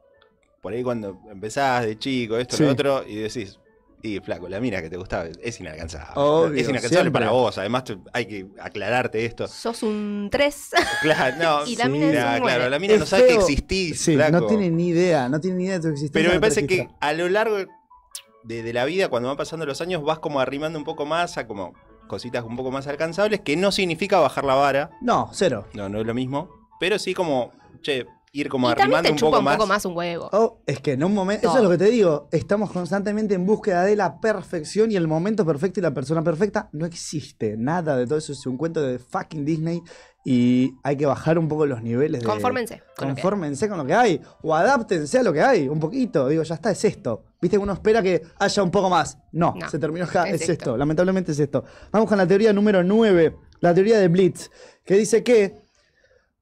[0.62, 2.64] Por ahí cuando empezás de chico, esto, Sí.
[2.64, 3.60] lo otro, y decís,
[4.02, 6.12] y flaco, la mina que te gustaba es inalcanzable.
[6.16, 7.12] Obvio, es inalcanzable siempre.
[7.12, 7.58] para vos.
[7.58, 9.48] Además, te- hay que aclararte esto.
[9.48, 10.70] Sos un 3.
[11.02, 14.00] Claro, no, Y la mina es un claro, la mina Es no sabe que existís.
[14.02, 14.32] Sí, flaco.
[14.42, 16.14] no tiene ni idea, no tiene ni idea de tu existencia.
[16.14, 17.58] Pero me no parece que a lo largo
[18.48, 21.38] de, de la vida, cuando van pasando los años, vas como arrimando un poco más
[21.38, 21.74] a como
[22.08, 24.92] cositas un poco más alcanzables, que no significa bajar la vara.
[25.02, 25.68] No, cero.
[25.74, 26.50] No, no es lo mismo.
[26.80, 28.06] Pero sí como, che,
[28.42, 29.56] ir como y también arrimando te un chupa poco un más.
[29.58, 30.30] poco más un huevo.
[30.32, 31.48] Oh, es que en un momento.
[31.48, 32.28] Eso es lo que te digo.
[32.32, 36.70] Estamos constantemente en búsqueda de la perfección y el momento perfecto y la persona perfecta
[36.72, 37.56] no existe.
[37.58, 39.82] Nada de todo eso es un cuento de fucking Disney
[40.24, 42.28] y hay que bajar un poco los niveles de.
[42.28, 42.80] Confórmense.
[42.80, 43.14] con lo que hay.
[43.24, 44.22] Confórmense con lo que hay.
[44.42, 45.68] O adáptense a lo que hay.
[45.70, 46.28] Un poquito.
[46.28, 47.24] Digo, ya está, es esto.
[47.42, 49.18] Viste que uno espera que haya un poco más.
[49.32, 50.24] No, No, se terminó acá.
[50.28, 50.54] Es, es esto.
[50.54, 50.78] esto.
[50.78, 51.64] Lamentablemente es esto.
[51.92, 53.36] Vamos con la teoría número 9.
[53.62, 54.50] La teoría de Blitz.
[54.84, 55.67] Que dice que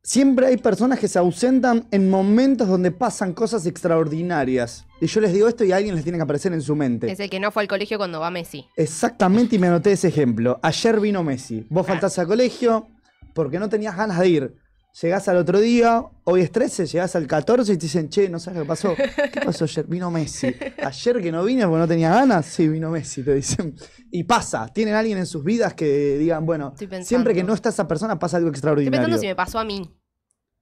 [0.06, 4.86] siempre hay personas que se ausentan en momentos donde pasan cosas extraordinarias.
[5.02, 7.12] Y yo les digo esto y a alguien les tiene que aparecer en su mente.
[7.12, 8.66] Es el que no fue al colegio cuando va Messi.
[8.78, 10.60] Exactamente, y me anoté ese ejemplo.
[10.62, 11.66] Ayer vino Messi.
[11.70, 11.94] Vos Ah.
[11.94, 12.88] faltás al colegio
[13.34, 14.56] porque no tenías ganas de ir.
[15.02, 18.40] Llegás al otro día, hoy es 13, llegás al 14 y te dicen, che, no
[18.40, 18.96] sabes qué pasó.
[18.96, 19.86] ¿Qué pasó ayer?
[19.88, 20.56] Vino Messi.
[20.82, 23.76] Ayer que no vine porque no tenía ganas, sí, vino Messi, te dicen.
[24.10, 27.70] Y pasa, tienen alguien en sus vidas que digan, bueno, Estoy siempre que no está
[27.70, 29.00] esa persona pasa algo Estoy extraordinario.
[29.00, 29.94] pensando si me pasó a mí.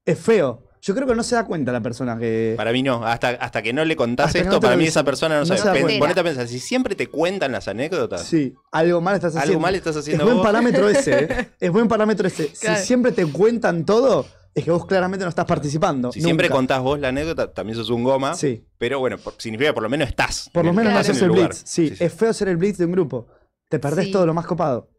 [0.03, 0.67] Es feo.
[0.85, 2.55] Yo creo que no se da cuenta la persona que...
[2.57, 5.35] Para mí no, hasta, hasta que no le contás esto, no para mí esa persona
[5.35, 5.59] no, No sabe.
[5.61, 5.99] se da Pen- cuenta.
[5.99, 9.51] Ponete a pensar, si siempre te cuentan las anécdotas, Sí, algo mal estás haciendo.
[9.53, 10.45] algo mal estás Es haciendo buen vos.
[10.45, 11.49] parámetro ese, ¿eh?
[11.61, 12.47] Es buen parámetro ese.
[12.49, 12.79] Claro.
[12.81, 16.11] Si siempre te cuentan todo, es que vos claramente no estás participando.
[16.11, 18.35] Si siempre contás vos la anécdota, también sos un goma.
[18.35, 18.67] Sí.
[18.77, 20.49] Pero bueno, por- significa que por lo menos estás.
[20.53, 21.47] Por lo en- menos no haces en el lugar.
[21.51, 21.61] blitz.
[21.65, 23.27] Sí, es feo ser el blitz de un grupo.
[23.69, 24.11] Te perdés Sí.
[24.11, 24.89] todo lo más copado.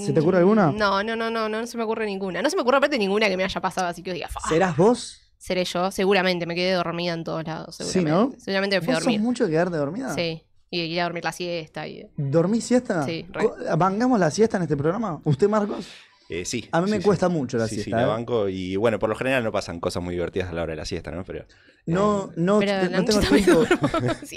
[0.00, 0.72] ¿Se te ocurre Mm, alguna?
[0.72, 2.42] No, no, no, no, no, no se me ocurre ninguna.
[2.42, 4.40] No se me ocurre aparte ninguna que me haya pasado, así que diga, "Fa".
[4.48, 5.27] ¿Serás vos?
[5.48, 6.44] Seré yo, seguramente.
[6.44, 8.36] Me quedé dormida en todos lados, Sí, seguramente.
[8.36, 8.40] ¿no?
[8.42, 9.20] Seguramente me fui a ¿Vos sos dormir.
[9.20, 10.14] mucho de quedarte dormida?
[10.14, 10.42] Sí.
[10.70, 11.88] Y ir a dormir la siesta.
[11.88, 12.06] Y...
[12.18, 13.02] ¿Dormís siesta?
[13.04, 13.44] Sí, re.
[13.44, 15.20] Co- ¿Vangamos la siesta en este programa?
[15.24, 15.88] ¿Usted, Marcos?
[16.28, 16.68] Eh, sí.
[16.72, 17.32] A mí me sí, cuesta sí.
[17.32, 17.84] mucho la sí, siesta.
[17.86, 18.06] Sí, la ¿eh?
[18.06, 18.50] banco.
[18.50, 20.84] Y bueno, por lo general no pasan cosas muy divertidas a la hora de la
[20.84, 21.24] siesta, ¿no?
[21.24, 21.46] Pero
[21.86, 23.64] No, no, Pero no la tengo tiempo.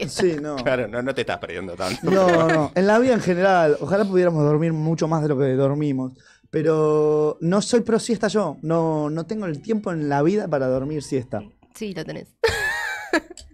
[0.08, 0.56] Sí, no.
[0.56, 2.10] claro, no, no te estás perdiendo tanto.
[2.10, 2.71] No, no.
[2.76, 6.13] En la vida en general, ojalá pudiéramos dormir mucho más de lo que dormimos.
[6.51, 8.57] Pero no soy pro siesta yo.
[8.61, 11.41] No, no tengo el tiempo en la vida para dormir siesta.
[11.73, 12.27] Sí, lo tenés.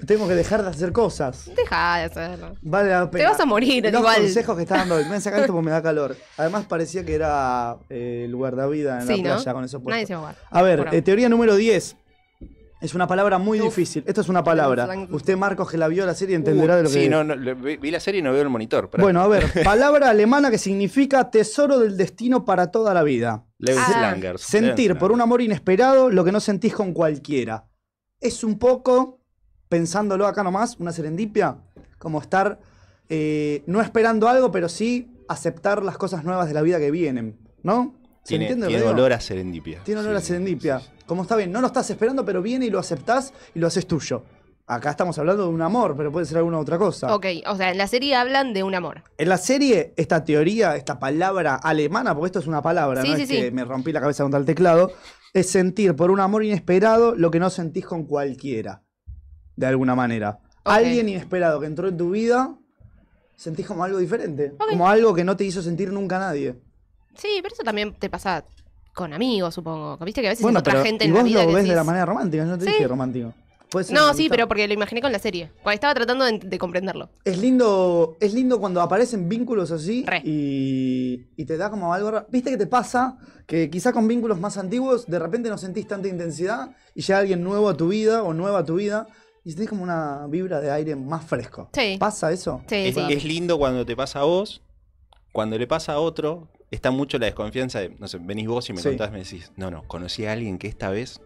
[0.05, 1.49] Tengo que dejar de hacer cosas.
[1.55, 2.55] Deja de hacerlo.
[2.62, 3.23] Vale la pena.
[3.25, 4.21] Te vas a morir, Los igual.
[4.21, 5.03] consejos que está dando hoy.
[5.03, 6.15] Me voy a sacar esto porque me da calor.
[6.38, 9.36] Además parecía que era eh, el guardavida en Sí, la ¿no?
[9.38, 9.89] playa con eso puesto.
[9.95, 10.60] Nadie se va a.
[10.60, 11.95] A ver, eh, teoría número 10.
[12.79, 13.65] Es una palabra muy Uf.
[13.65, 14.03] difícil.
[14.05, 14.87] Esto es una palabra.
[15.09, 17.89] Usted, Marcos, que la vio la serie, entenderá de lo que sí, no, no, vi
[17.91, 18.89] la serie y no veo el monitor.
[18.91, 23.45] pero- Bueno, a ver, palabra alemana que significa tesoro del destino para toda la vida.
[23.57, 24.41] Lebenslangers.
[24.41, 27.65] Sentir por un amor inesperado lo que no sentís con cualquiera.
[28.21, 29.21] Es un poco,
[29.69, 31.57] pensándolo acá nomás, una serendipia,
[31.97, 32.59] como estar
[33.09, 37.37] eh, no esperando algo, pero sí aceptar las cosas nuevas de la vida que vienen,
[37.63, 37.95] ¿no?
[38.27, 39.79] ¿Se Tiene, entiende tiene olor a serendipia.
[39.85, 40.79] Tiene olor a serendipia.
[40.81, 41.03] sí, sí.
[41.05, 43.87] Como está bien, no lo estás esperando, pero viene y lo aceptás y lo haces
[43.87, 44.23] tuyo.
[44.65, 47.15] Acá estamos hablando de un amor, pero puede ser alguna otra cosa.
[47.15, 49.03] Ok, o sea, en la serie hablan de un amor.
[49.17, 53.15] En la serie, esta teoría, esta palabra alemana, porque esto es una palabra, Sí, no
[53.15, 53.35] sí, es sí.
[53.37, 54.91] que me rompí la cabeza contra el teclado,
[55.33, 58.83] es sentir por un amor inesperado lo que no sentís con cualquiera,
[59.55, 60.39] de alguna manera.
[60.65, 62.53] Alguien inesperado que entró en tu vida,
[63.37, 66.59] sentís como algo diferente, como algo que no te hizo sentir nunca nadie.
[67.17, 68.43] Sí, pero eso también te pasa
[68.93, 69.97] con amigos, supongo.
[70.03, 71.56] Viste que a veces Bueno, otra pero gente y en la vos vida lo que
[71.56, 72.71] ves de la manera romántica, yo no te Sí.
[72.71, 73.34] dije romántico.
[73.91, 75.51] No, sí, pero porque lo imaginé con la serie.
[75.62, 77.10] Cuando estaba tratando de, de comprenderlo.
[77.25, 82.25] Es lindo, es lindo cuando aparecen vínculos así y, y te da como algo.
[82.30, 83.17] ¿Viste que te pasa?
[83.45, 87.43] Que quizá con vínculos más antiguos de repente no sentís tanta intensidad y llega alguien
[87.43, 89.06] nuevo a tu vida o nueva a tu vida
[89.43, 91.69] y sentís como una vibra de aire más fresco.
[91.73, 91.97] Sí.
[91.99, 92.62] ¿Pasa eso?
[92.67, 93.01] Sí, Es, sí.
[93.10, 94.62] es lindo cuando te pasa a vos,
[95.34, 98.73] cuando le pasa a otro, está mucho la desconfianza de, no sé, venís vos y
[98.73, 98.89] me Sí.
[98.89, 101.21] contás, me decís, no, no, conocí a alguien que esta vez...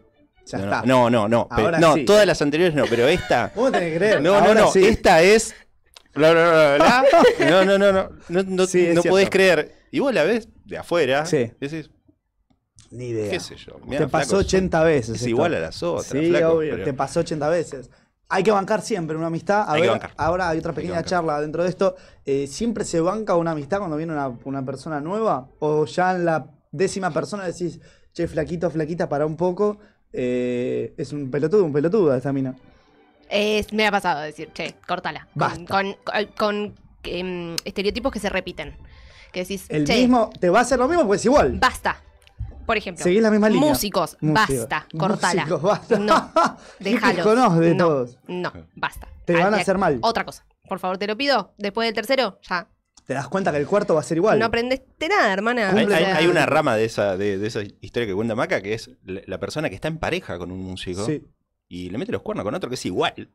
[0.45, 0.81] Ya no, está.
[0.83, 2.03] no, no, no, pe- Ahora no, sí.
[2.05, 3.51] todas las anteriores no, pero esta...
[3.55, 4.21] ¿Cómo tenés que creer?
[4.21, 4.83] No, no, Ahora no, sí.
[4.85, 5.53] esta es...
[6.13, 7.05] bla, bla, bla.
[7.49, 9.71] No, no, no, no, no, no, no podés creer.
[9.91, 11.51] Y vos la ves de afuera, Sí.
[11.59, 11.91] decís,
[12.89, 13.29] Ni idea.
[13.31, 13.77] qué sé yo.
[13.85, 15.09] mirá, te pasó flaco, 80 veces.
[15.09, 15.29] Es esto.
[15.29, 17.89] igual a las otras, Sí, flaco, obvio, pero- te pasó 80 veces.
[18.33, 19.61] Hay que bancar siempre una amistad.
[19.67, 20.11] A Hay que ver, bancar.
[20.17, 21.09] ahora hay otra Hay que pequeña bancar.
[21.09, 21.95] charla dentro de esto.
[22.25, 25.49] Eh, ¿Siempre se banca una amistad cuando viene una, una persona nueva?
[25.59, 27.79] ¿O ya en la décima persona decís,
[28.13, 29.77] che, flaquito, flaquita, para un poco?
[30.13, 32.55] Eh, es un pelotudo, un pelotudo esta mina.
[33.29, 35.21] Es- me ha pasado decir, che, cortala.
[35.33, 35.65] Con, Basta.
[35.65, 38.75] con, con- con, em, estereotipos que se repiten.
[39.31, 41.57] Que decís, El che, mismo, te va a hacer lo mismo porque es igual.
[41.59, 42.01] basta.
[42.65, 43.67] Por ejemplo, Seguís la misma línea.
[43.69, 45.43] músicos, basta, cortala.
[45.45, 45.99] Músicos, basta.
[45.99, 46.31] No,
[46.79, 47.59] ¿Qué déjalos.
[47.59, 48.17] de no, todos?
[48.27, 49.07] no, basta.
[49.25, 49.99] Te van a hacer mal.
[50.01, 50.45] Otra cosa.
[50.67, 51.53] Por favor, te lo pido.
[51.57, 52.67] Después del tercero, ya.
[53.05, 54.39] Te das cuenta que el cuarto va a ser igual.
[54.39, 55.71] No aprendiste nada, hermana.
[55.71, 59.37] Hay, una rama de esa, de, de esa historia que cuenta Maca que es la,
[59.39, 61.23] persona que está en pareja con un músico Sí.
[61.67, 63.29] y le mete los cuernos con otro que es igual.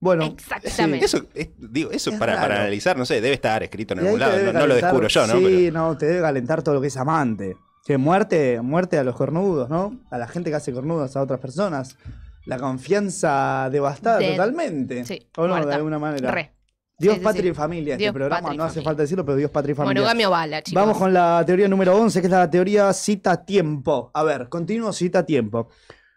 [0.00, 1.06] Bueno, Exactamente.
[1.06, 4.02] Eso, es- digo, eso Es para, para analizar, no sé, debe estar escrito en Y
[4.04, 4.38] algún lado.
[4.38, 5.38] No, no lo descubro yo, ¿no?
[5.38, 7.56] Sí, Pero- no, te debe calentar todo lo que es amante.
[7.88, 9.98] Que muerte, muerte a los cornudos, ¿no?
[10.10, 11.96] A la gente que hace cornudos a otras personas.
[12.44, 15.06] La confianza devastada totalmente.
[15.06, 15.70] Sí, o no, muerta.
[15.70, 16.30] de alguna manera.
[16.30, 16.52] Re.
[16.98, 17.94] Dios, Sí, sí, patria y familia.
[17.94, 18.84] Este programa patria no hace familia.
[18.90, 20.02] falta decirlo, pero Dios, patria y familia.
[20.02, 20.78] Monogamia o bala, chicos.
[20.82, 24.10] Vamos con la teoría número 11, que es la teoría cita-tiempo.
[24.12, 25.70] A ver, continuo cita-tiempo.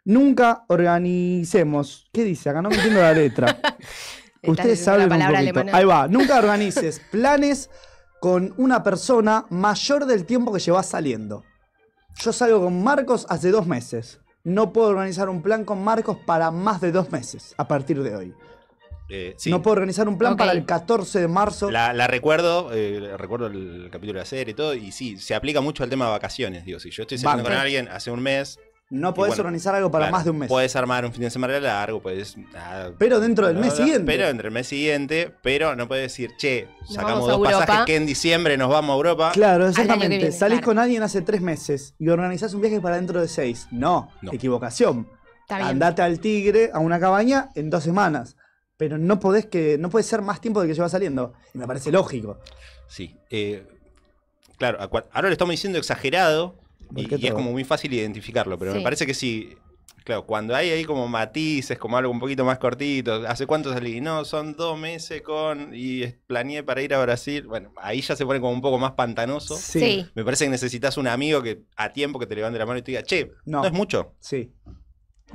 [0.03, 2.10] Nunca organicemos.
[2.12, 2.62] ¿Qué dice acá?
[2.62, 3.57] No me entiendo la letra.
[4.43, 5.38] Ustedes saben un poquito.
[5.38, 5.71] alemana.
[5.77, 6.10] Ahí va.
[6.10, 7.69] Nunca organices planes
[8.19, 11.45] con una persona mayor del tiempo que llevas saliendo.
[12.23, 14.19] Yo salgo con Marcos hace dos meses.
[14.43, 18.15] No puedo organizar un plan con Marcos para más de dos meses a partir de
[18.15, 18.34] hoy.
[19.10, 19.49] eh, sí.
[19.49, 21.69] No puedo organizar un plan para el 14 de marzo.
[21.71, 25.36] La, la recuerdo, eh, recuerdo el capítulo de la serie y todo, y sí, se
[25.36, 26.63] aplica mucho al tema de vacaciones.
[26.63, 27.55] Digo, si yo estoy saliendo Banco.
[27.55, 28.60] con alguien hace un mes.
[28.91, 30.49] No podés bueno, organizar algo para claro, más de un mes.
[30.49, 32.36] Puedes armar un fin de semana largo, puedes.
[32.56, 34.04] ah, Pero dentro del mes siguiente.
[34.06, 37.60] Pero entre el mes siguiente, pero no puedes decir, che, sacamos dos Europa.
[37.60, 39.32] pasajes que en diciembre nos vamos a Europa.
[39.34, 40.17] Claro, exactamente.
[40.17, 40.65] viene, Salís claro.
[40.65, 43.67] con alguien hace tres meses y organizás un viaje para dentro de seis.
[43.71, 44.34] No, No.
[44.34, 45.08] equivocación.
[45.47, 48.36] Andate al Tigre a una cabaña en dos semanas.
[48.77, 49.77] Pero no podés que.
[49.77, 51.34] No puede ser más tiempo del que lleva saliendo.
[51.54, 52.39] Y me parece lógico.
[52.88, 53.15] Sí.
[53.30, 53.65] eh,
[54.58, 56.56] claro, ahora lo estamos diciendo exagerado
[56.95, 59.56] y, ¿Por qué y es como muy fácil identificarlo, pero me parece que sí.
[60.04, 64.01] Claro, cuando hay ahí como matices, como algo un poquito más cortito, ¿hace cuánto salí?
[64.01, 65.69] No, son dos meses con.
[65.75, 67.45] y planeé para ir a Brasil.
[67.45, 69.56] Bueno, ahí ya se pone como un poco más pantanoso.
[69.56, 69.80] Sí.
[69.80, 70.06] Sí.
[70.15, 72.82] Me parece que necesitas un amigo que a tiempo que te levante la mano y
[72.82, 73.62] te diga, che, No.
[73.62, 74.15] no, es mucho.
[74.19, 74.51] Sí.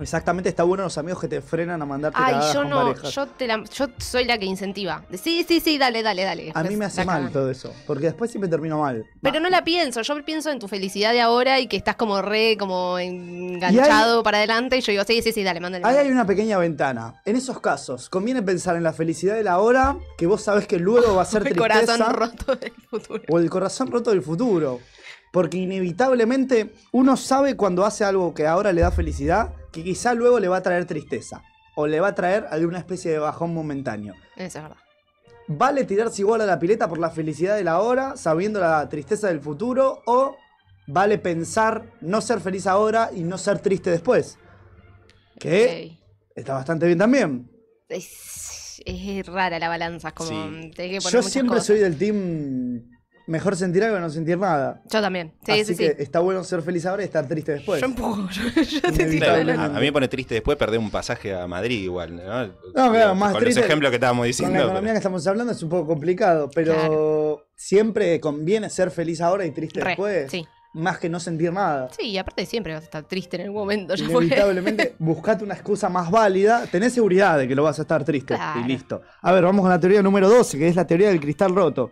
[0.00, 2.84] Exactamente, está bueno los amigos que te frenan a mandarte Ay, cagadas yo con no,
[2.86, 3.14] parejas.
[3.14, 5.04] yo, te la- yo soy la que incentiva.
[5.10, 6.52] De, Sí, sí, sí, dale, dale, dale.
[6.54, 9.04] A mí me hace mal todo eso, porque después siempre termino mal.
[9.22, 12.20] Pero no la pienso, yo pienso en tu felicidad de ahora y que estás como
[12.22, 15.84] re, como enganchado para adelante y yo digo, sí, sí, sí, dale, mándale.
[15.86, 17.20] Ahí hay una pequeña ventana.
[17.24, 20.78] En esos casos, conviene pensar en la felicidad de la hora, que vos sabés que
[20.78, 21.96] luego va a ser El tristeza.
[21.98, 23.22] corazón roto del futuro.
[23.28, 24.80] o el corazón roto del futuro.
[25.36, 30.40] Porque inevitablemente uno sabe cuando hace algo que ahora le da felicidad, que quizá luego
[30.40, 31.42] le va a traer tristeza.
[31.74, 34.14] O le va a traer alguna especie de bajón momentáneo.
[34.34, 34.78] Eso es verdad.
[35.46, 39.28] ¿Vale tirarse igual a la pileta por la felicidad de la hora, sabiendo la tristeza
[39.28, 40.00] del futuro?
[40.06, 40.36] ¿O
[40.86, 44.38] vale pensar no ser feliz ahora y no ser triste después?
[45.38, 45.98] Que
[46.34, 47.50] está bastante bien también.
[47.90, 50.30] Es, es rara la balanza, como.
[50.30, 50.70] Sí.
[50.74, 51.66] tenés que poner Yo siempre cosas.
[51.66, 52.95] soy del team
[53.26, 54.82] mejor sentir algo que no sentir nada.
[54.90, 55.32] Yo también.
[55.44, 55.78] Sí, Así sí, sí.
[55.94, 57.80] que está bueno ser feliz ahora y estar triste después.
[57.80, 60.90] Yo empujo, yo, yo te tiro a, a mí me pone triste después perder un
[60.90, 62.46] pasaje a Madrid igual, ¿no?
[62.46, 64.58] No, claro, más Con triste- los ejemplos que estábamos Con diciendo.
[64.58, 67.46] la economía que estamos hablando es un poco complicado, pero Claro.
[67.56, 70.46] siempre conviene ser feliz ahora y triste Re, después, sí.
[70.74, 71.88] más que no sentir nada.
[71.98, 73.94] Sí, y aparte siempre vas a estar triste en algún momento.
[73.96, 78.34] Inevitablemente, buscate una excusa más válida, tenés seguridad de que lo vas a estar triste
[78.34, 78.60] Claro.
[78.60, 79.02] y listo.
[79.22, 81.90] A ver, vamos con la teoría número 12, que es la teoría del cristal roto.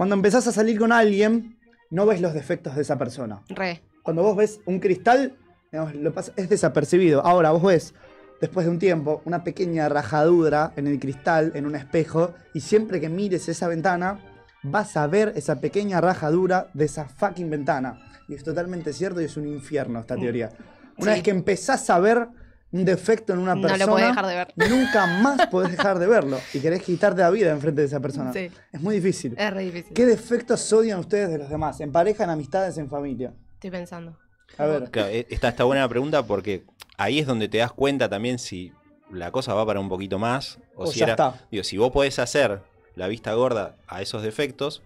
[0.00, 1.58] Cuando empezás a salir con alguien,
[1.90, 3.42] no ves los defectos de esa persona.
[3.50, 3.82] Re.
[4.02, 5.36] Cuando vos ves un cristal,
[5.70, 7.20] digamos, lo pas- es desapercibido.
[7.22, 7.92] Ahora vos ves,
[8.40, 12.98] después de un tiempo, una pequeña rajadura en el cristal, en un espejo, y siempre
[12.98, 14.18] que mires esa ventana,
[14.62, 18.00] vas a ver esa pequeña rajadura de esa fucking ventana.
[18.26, 20.48] Y es totalmente cierto y es un infierno esta teoría.
[20.96, 21.16] Una Sí.
[21.16, 22.26] vez que empezás a ver
[22.72, 24.52] un defecto en una No persona, lo podés dejar de ver.
[24.70, 26.38] nunca más podés dejar de verlo.
[26.54, 28.32] Y querés quitarte la vida enfrente de esa persona.
[28.32, 28.50] Sí.
[28.72, 29.34] Es muy difícil.
[29.36, 29.92] Es re difícil.
[29.92, 31.80] ¿Qué defectos odian ustedes de los demás?
[31.80, 33.32] En pareja, en amistades, en familia.
[33.54, 34.16] Estoy pensando.
[34.58, 34.90] A ver.
[34.90, 36.64] Claro, está, está buena la pregunta porque
[36.96, 38.72] ahí es donde te das cuenta también si
[39.10, 41.12] la cosa va para un poquito más o, O si ya era.
[41.14, 41.34] está.
[41.50, 42.60] Digo, si vos podés hacer
[42.94, 44.82] la vista gorda a esos defectos,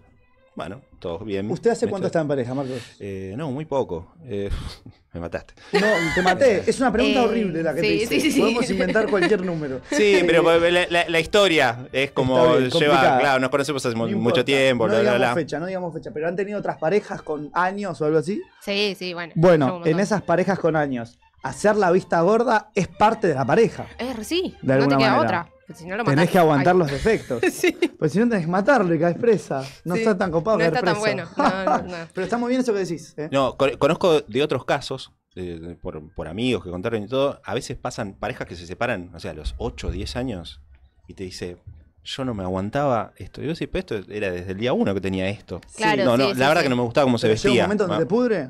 [0.55, 1.51] bueno, todo bien.
[1.51, 2.81] ¿Usted hace cuánto está en pareja, Marcos?
[2.99, 4.13] Eh, no, muy poco.
[4.25, 4.49] Eh,
[5.15, 5.53] me mataste.
[5.73, 6.63] No, te maté.
[6.67, 8.07] Es una pregunta Eh, horrible la que te hice.
[8.07, 8.39] sí, sí, sí.
[8.41, 9.81] Podemos inventar cualquier número.
[9.89, 13.19] Sí, Eh, pero la, la- la historia es como bien, lleva, complicada.
[13.19, 14.23] claro, nos conocemos hace no mu- importa.
[14.29, 15.41] mucho tiempo, No bla, bla, digamos bla.
[15.41, 16.11] fecha, no digamos fecha.
[16.13, 18.41] Pero han tenido otras parejas con años o algo así.
[18.61, 19.33] Sí, sí, bueno.
[19.35, 23.85] Bueno, en esas parejas con años, hacer la vista gorda es parte de la pareja.
[23.97, 25.41] Es re- sí, De no te alguna queda manera.
[25.41, 25.54] otra.
[25.67, 26.79] Porque Si no lo Tenés que aguantar Ay.
[26.79, 27.41] los defectos.
[27.51, 27.75] Sí.
[27.97, 29.63] Pues si no tenés que matarlo y caes presa.
[29.83, 30.01] No Sí.
[30.01, 31.25] está tan copado No caer está tan bueno.
[31.37, 32.07] No, no, no.
[32.13, 33.13] Pero está muy bien eso que decís.
[33.17, 33.29] ¿eh?
[33.31, 37.53] No, con- conozco de otros casos, eh, por, por amigos que contaron y todo, a
[37.53, 40.61] veces pasan parejas que se separan, o sea, a los 8 o 10 años,
[41.07, 41.57] y te dice,
[42.03, 43.41] yo no me aguantaba esto.
[43.43, 45.59] Y yo sí, pero esto era desde el día uno que tenía esto.
[45.75, 46.65] Claro, no, no, sí, sí, la verdad sí.
[46.65, 47.63] que no me gustaba cómo se llega un vestía.
[47.63, 48.49] momento donde te pudre.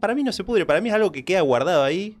[0.00, 2.16] Para mí no se pudre, para mí es algo que queda guardado ahí.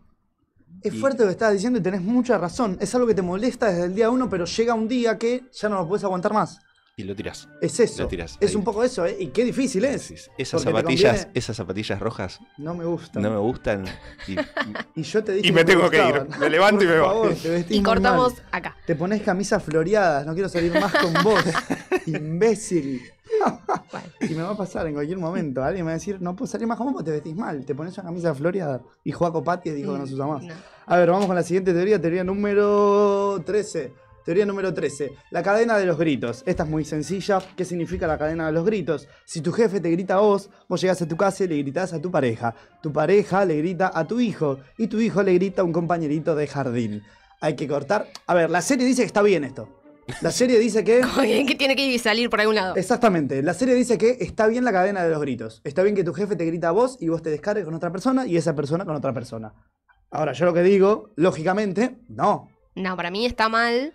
[0.82, 2.76] Es Y- fuerte lo que estás diciendo y tenés mucha razón.
[2.80, 5.68] Es algo que te molesta desde el día uno, pero llega un día que ya
[5.68, 6.58] no lo puedes aguantar más.
[6.98, 7.46] Y lo tirás.
[7.60, 8.04] Es eso.
[8.04, 8.56] Lo tirás es ahí.
[8.56, 9.14] un poco eso, ¿eh?
[9.20, 10.30] Y qué difícil es.
[10.38, 13.20] Esas zapatillas, conviene- esas zapatillas rojas No me gusta.
[13.20, 13.84] no me gustan.
[14.26, 14.36] Y,
[15.00, 16.26] Y yo te dije Y me que tengo que ir.
[16.38, 17.34] Me levanto y Por me voy.
[17.64, 18.42] te Y cortamos mal.
[18.50, 18.76] acá.
[18.86, 21.44] Te pones camisas floreadas, no quiero salir más con vos.
[22.06, 23.02] Imbécil.
[23.92, 24.06] Bueno.
[24.20, 25.62] Y me va a pasar en cualquier momento.
[25.62, 27.64] Alguien me va a decir, no puedo salir más porque te vestís mal.
[27.64, 28.82] Te pones una camisa floreada.
[29.04, 30.42] Y Joaco Pati dijo que no se usa más.
[30.42, 30.54] No.
[30.86, 33.92] A ver, vamos con la siguiente teoría, teoría número 13.
[34.26, 35.12] Teoría número 13.
[35.30, 36.42] La cadena de los gritos.
[36.46, 37.40] Esta es muy sencilla.
[37.56, 39.06] ¿Qué significa la cadena de los gritos?
[39.24, 41.92] Si tu jefe te grita a vos, vos llegás a tu casa y le gritás
[41.92, 42.52] a tu pareja.
[42.82, 44.58] Tu pareja le grita a tu hijo.
[44.78, 47.04] Y tu hijo le grita a un compañerito de jardín.
[47.40, 48.08] Hay que cortar.
[48.26, 49.68] A ver, la serie dice que está bien esto.
[50.20, 51.00] La serie dice que.
[51.46, 52.76] Que tiene que salir por algún lado.
[52.76, 53.42] Exactamente.
[53.42, 55.60] La serie dice que está bien la cadena de los gritos.
[55.64, 57.90] Está bien que tu jefe te grita a vos y vos te descargues con otra
[57.90, 59.52] persona y esa persona con otra persona.
[60.10, 62.48] Ahora, yo lo que digo, lógicamente, no.
[62.74, 63.92] No, para mí está mal.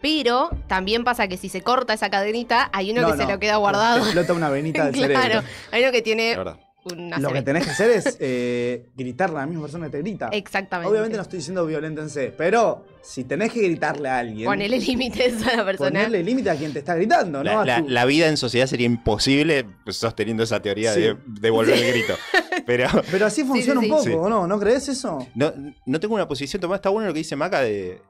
[0.00, 3.38] Pero también pasa que si se corta esa cadenita, hay uno No, que se lo
[3.38, 3.98] queda guardado.
[4.04, 5.48] Explota una venita del claro, cerebro.
[5.72, 6.58] hay uno que tiene la verdad.
[6.92, 9.98] Una Lo que tenés que hacer es eh, gritarle a la misma persona que te
[10.02, 10.28] grita.
[10.32, 10.90] Exactamente.
[10.90, 15.56] Obviamente no estoy diciendo violéntense, pero si tenés que gritarle a alguien, Ponele límites a
[15.56, 15.88] la persona.
[15.90, 17.64] ponerle límite a quien te está gritando, ¿no?
[17.64, 21.00] La, vida en sociedad sería imposible sosteniendo esa teoría Sí.
[21.00, 22.14] de devolver el grito.
[22.66, 24.12] Pero Pero así funciona sí, un poco, sí.
[24.12, 24.46] ¿o no?
[24.46, 25.26] ¿No crees eso?
[25.34, 25.52] no,
[25.86, 26.76] no tengo una posición tomada.
[26.76, 28.00] Está bueno lo que dice Maca de.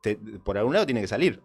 [0.00, 1.40] te- por algún lado tiene que salir.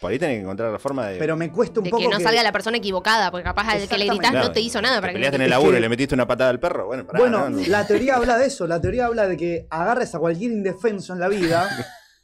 [0.00, 1.18] Por ahí tenés que encontrar la forma de.
[1.18, 3.88] Pero me cuesta un de poco que no salga la persona equivocada, porque capaz al
[3.88, 4.46] que le gritás Exactamente.
[4.48, 5.88] no te hizo nada Te para que peleaste en no el laburo que- y le
[5.88, 6.86] metiste una patada al perro.
[6.86, 7.66] Bueno, pará, Bueno, no, no.
[7.66, 8.66] la teoría habla de eso.
[8.68, 11.68] La teoría habla de que agarres a cualquier indefenso en la vida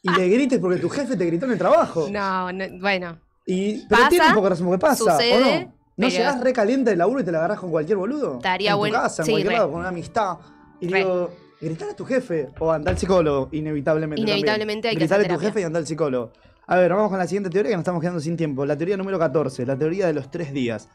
[0.02, 2.06] y le grites porque tu jefe te gritó en el trabajo.
[2.10, 3.18] No, no, bueno.
[3.46, 5.60] Y, pero Pasa, tiene un poco de razón, porque pasa, ¿o sucede, no?
[5.66, 8.36] ¿No pero- llegás recaliente del laburo y te la agarras con cualquier boludo?
[8.36, 9.58] Estaría en bueno- tu casa, en sí, cualquier re.
[9.58, 10.36] lado, con una amistad.
[10.80, 10.98] Y Re.
[11.00, 14.20] digo, Gritar a tu jefe o andar al psicólogo, inevitablemente.
[14.20, 14.38] también.
[14.38, 16.32] Inevitablemente hay que Gritarle hacer a tu jefe y andar al psicólogo.
[16.66, 18.64] A ver, vamos con la siguiente teoría que nos estamos quedando sin tiempo.
[18.64, 20.88] La teoría número 14, la teoría de los tres días.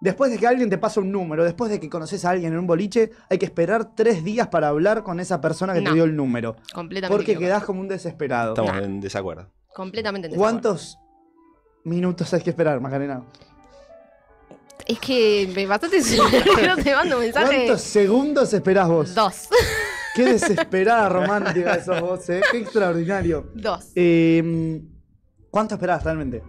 [0.00, 2.58] Después de que alguien te pasa un número, después de que conoces a alguien en
[2.58, 6.04] un boliche, hay que esperar tres días para hablar con esa persona que te dio
[6.04, 6.56] el número.
[6.72, 7.14] Completamente.
[7.14, 7.58] Porque equivocado.
[7.58, 8.54] quedás como un desesperado.
[8.54, 9.50] Estamos en desacuerdo.
[9.74, 10.60] Completamente en desacuerdo.
[10.60, 10.98] ¿Cuántos
[11.84, 13.22] minutos hay que esperar, Macarena?
[14.86, 15.98] Es que me bastante
[16.56, 17.46] que no te mando un mensaje.
[17.66, 19.14] ¿Cuántos segundos esperás vos?
[19.14, 19.48] Dos.
[20.14, 22.40] Qué desesperada romántica sos vos, ¿eh?
[22.50, 23.50] Qué extraordinario.
[23.54, 23.92] Dos.
[23.94, 24.80] Eh,
[25.50, 26.42] ¿Cuánto esperás realmente?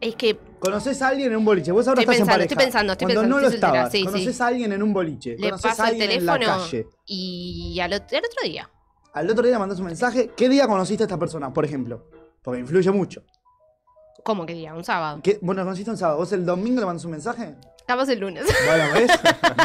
[0.00, 1.70] Es que Conoces a alguien en un boliche.
[1.72, 2.52] Vos ahora Estoy estás pensando, en pareja.
[2.52, 3.92] estoy pensando, estoy Cuando pensando, no lo estabas.
[3.92, 4.42] sí, conoces sí.
[4.42, 5.36] a alguien en un boliche.
[5.38, 6.86] le paso a el teléfono en la calle.
[7.06, 8.70] y al, ot- al otro día.
[9.12, 10.30] Al otro día mandas un mensaje.
[10.36, 12.06] ¿Qué día conociste a esta persona, por ejemplo?
[12.42, 13.22] Porque influye mucho.
[14.24, 14.74] ¿Cómo que día?
[14.74, 15.20] Un sábado.
[15.22, 16.18] ¿Qué- Bueno, conociste un sábado.
[16.18, 17.54] ¿Vos el domingo le mandas un mensaje?
[17.88, 18.44] Capaz el lunes.
[18.66, 19.10] Bueno, ¿ves?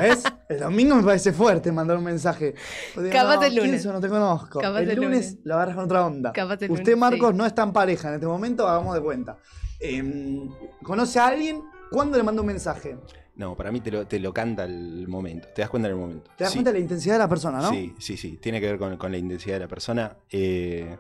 [0.02, 0.24] ¿Ves?
[0.50, 2.56] El domingo me parece fuerte mandar un mensaje.
[2.96, 3.84] Digas, Capaz no, el ¿quién lunes.
[3.84, 3.94] sos?
[3.94, 4.60] No te conozco.
[4.62, 5.38] Capaz el, el lunes, lunes.
[5.44, 6.32] lo agarras con otra onda.
[6.32, 7.38] Capaz el Usted, lunes, Marcos, sí.
[7.38, 9.38] no está en pareja en este momento, hagamos de cuenta.
[9.80, 10.50] Em,
[10.82, 11.62] ¿Conoce a alguien?
[11.92, 12.98] ¿Cuándo le manda un mensaje?
[13.36, 15.50] No, para mí te lo, te lo canta el momento.
[15.54, 16.32] Te das cuenta en el momento.
[16.38, 16.60] Te das Sí.
[16.60, 17.70] cuenta de la intensidad de la persona, ¿no?
[17.72, 18.38] Sí, sí, sí.
[18.42, 20.16] Tiene que ver con, con la intensidad de la persona.
[20.32, 20.96] Eh,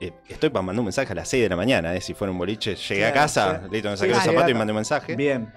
[0.00, 1.94] eh, estoy para mandar un mensaje a las 6 de la mañana.
[1.94, 3.68] eh, si fuera un boliche, llegué a Claro, casa, sí.
[3.70, 5.14] listo, me Sí, saqué los sí, zapatos y mandé un mensaje.
[5.14, 5.52] Bien.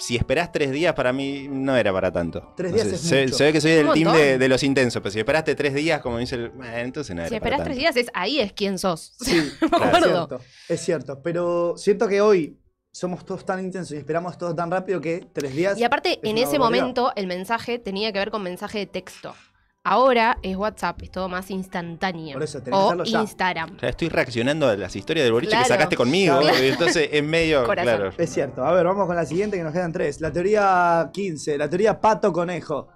[0.00, 2.54] Si esperás tres días, para mí no era para tanto.
[2.56, 3.34] Tres No días sé, es se, mucho.
[3.36, 6.00] se ve que soy del team de, de los intensos, pero si esperaste tres días,
[6.00, 6.48] como dice el.
[6.50, 7.80] "Bueno, entonces no era Si para esperás tres tanto".
[7.80, 9.14] días, es ahí es quién sos.
[9.20, 10.40] Sí, claro, es cierto.
[10.68, 11.22] Es cierto.
[11.22, 12.56] Pero siento que hoy
[12.92, 15.78] somos todos tan intensos y esperamos todo tan rápido que tres días.
[15.78, 16.82] Y aparte, Es en una ese barbaridad.
[16.82, 19.34] momento, el mensaje tenía que ver con mensaje de texto.
[19.82, 22.34] Ahora es WhatsApp, es todo más instantáneo.
[22.34, 23.22] Por eso, tenés o ya.
[23.22, 23.76] Instagram.
[23.76, 25.64] O sea, estoy reaccionando a las historias del boliche Claro.
[25.64, 26.38] que sacaste conmigo.
[26.40, 26.62] Claro.
[26.62, 27.64] y entonces es medio.
[27.70, 28.10] Claro.
[28.18, 28.62] Es cierto.
[28.64, 30.20] A ver, vamos con la siguiente que nos quedan tres.
[30.20, 32.88] La teoría 15, la teoría pato-conejo.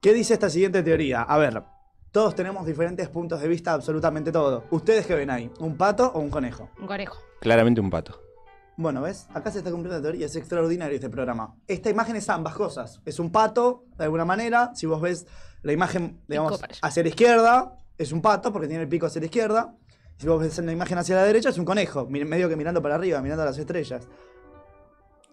[0.00, 1.22] ¿Qué dice esta siguiente teoría?
[1.22, 1.64] A ver,
[2.12, 4.64] todos tenemos diferentes puntos de vista, absolutamente todo.
[4.70, 5.50] ¿Ustedes qué ven ahí?
[5.58, 6.70] ¿Un pato o un conejo?
[6.78, 7.18] Un conejo.
[7.40, 8.20] Claramente un pato.
[8.76, 9.26] Bueno, ¿ves?
[9.34, 11.56] Acá se está cumpliendo la teoría, es extraordinario este programa.
[11.66, 13.00] Esta imagen es ambas cosas.
[13.04, 14.72] Es un pato, de alguna manera.
[14.74, 15.26] Si vos ves
[15.64, 19.26] la imagen, digamos, hacia la izquierda, es un pato porque tiene el pico hacia la
[19.26, 19.74] izquierda.
[20.18, 22.94] Si vos ves la imagen hacia la derecha, es un conejo, medio que mirando para
[22.94, 24.06] arriba, mirando a las estrellas.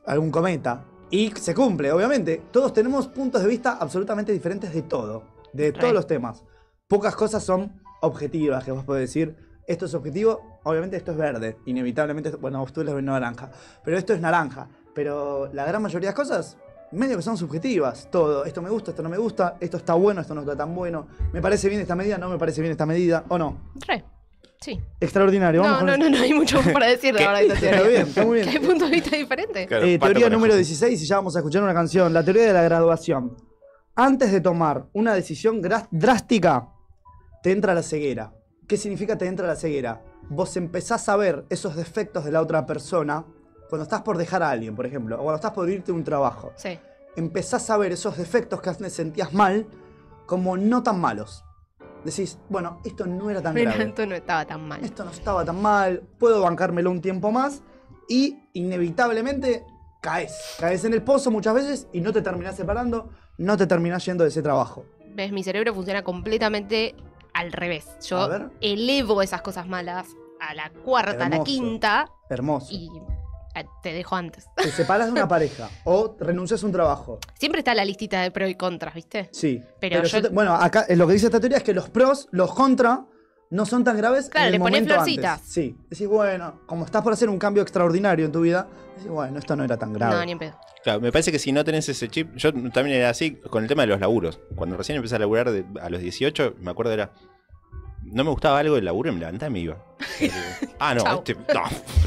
[0.06, 0.86] Algún cometa.
[1.12, 2.44] Y se cumple, obviamente.
[2.50, 5.24] Todos tenemos puntos de vista absolutamente diferentes de todo.
[5.52, 5.94] De todos Re.
[5.94, 6.44] los temas.
[6.88, 9.36] Pocas cosas son objetivas, que vos podés decir,
[9.68, 11.58] esto es objetivo, obviamente esto es verde.
[11.66, 13.52] Inevitablemente, bueno, vos tú lo ves naranja.
[13.84, 14.70] Pero esto es naranja.
[14.96, 16.58] Pero la gran mayoría de las cosas,
[16.92, 18.10] medio que son subjetivas.
[18.12, 20.74] Todo, esto me gusta, esto no me gusta, esto está bueno, esto no está tan
[20.76, 21.08] bueno.
[21.34, 23.72] Me parece bien esta medida, no me parece bien esta medida, o no.
[23.88, 24.04] Re.
[24.60, 24.80] Sí.
[25.00, 25.62] Extraordinario.
[25.64, 27.24] Vamos No, con no, no, no hay mucho para decir ¿Qué?
[27.26, 27.90] ahora de esta Está teoría.
[27.90, 28.50] bien, está muy bien.
[28.50, 29.68] Hay puntos de vista diferentes.
[29.68, 32.14] Claro, Eh, teoría número 16 y ya vamos a escuchar una canción.
[32.14, 33.36] La teoría de la graduación.
[33.96, 36.70] Antes de tomar una decisión drástica,
[37.42, 38.34] te entra la ceguera.
[38.68, 40.04] ¿Qué significa te entra la ceguera?
[40.30, 43.26] Vos empezás a ver esos defectos de la otra persona
[43.72, 46.04] cuando estás por dejar a alguien, por ejemplo, o cuando estás por irte a un
[46.04, 46.52] trabajo.
[46.58, 46.78] Sí.
[47.16, 49.66] Empezás a ver esos defectos que antes sentías mal
[50.26, 51.46] como no tan malos.
[52.04, 54.84] Decís, bueno, esto no era tan Mira, grave esto no estaba tan mal.
[54.84, 57.64] esto no estaba tan mal, puedo bancármelo un tiempo más
[58.10, 59.64] y inevitablemente
[60.02, 60.58] caes.
[60.60, 64.26] Caes en el pozo muchas veces y no te terminás separando, no te terminás yendo
[64.26, 64.84] de ese trabajo.
[65.16, 65.32] ¿Ves?
[65.32, 66.94] Mi cerebro funciona completamente
[67.34, 67.88] al revés.
[68.06, 68.28] Yo
[68.60, 70.08] elevo esas cosas malas
[70.42, 72.68] a la cuarta, a la quinta Hermoso.
[72.70, 72.90] y
[73.84, 74.46] te dejo antes.
[74.56, 77.20] Te separas de una pareja o renuncias a un trabajo.
[77.40, 79.30] Siempre está la listita de pros y contras, ¿viste?
[79.32, 79.62] Sí.
[79.80, 82.28] Pero yo- te- bueno, acá eh, lo que dice esta teoría es que los pros,
[82.32, 83.06] los contra,
[83.50, 84.30] no son tan graves.
[84.30, 85.40] Claro, en el le ponés momento florcitas.
[85.40, 85.54] antes.
[85.54, 85.76] Sí.
[85.90, 89.56] Decís, bueno, como estás por hacer un cambio extraordinario en tu vida, decís, bueno, esto
[89.58, 90.16] no era tan grave.
[90.16, 90.56] No, ni en pedo.
[90.84, 93.70] Claro, me parece que si no tenés ese chip, yo también era así con el
[93.70, 94.40] tema de los laburos.
[94.56, 97.12] Cuando recién empecé a laburar de- a los 18, me acuerdo era.
[98.12, 99.78] No me gustaba algo del laburo y me levantaba y me iba.
[100.80, 101.18] ah, no, Chau.
[101.26, 101.36] este.
[101.54, 101.64] No,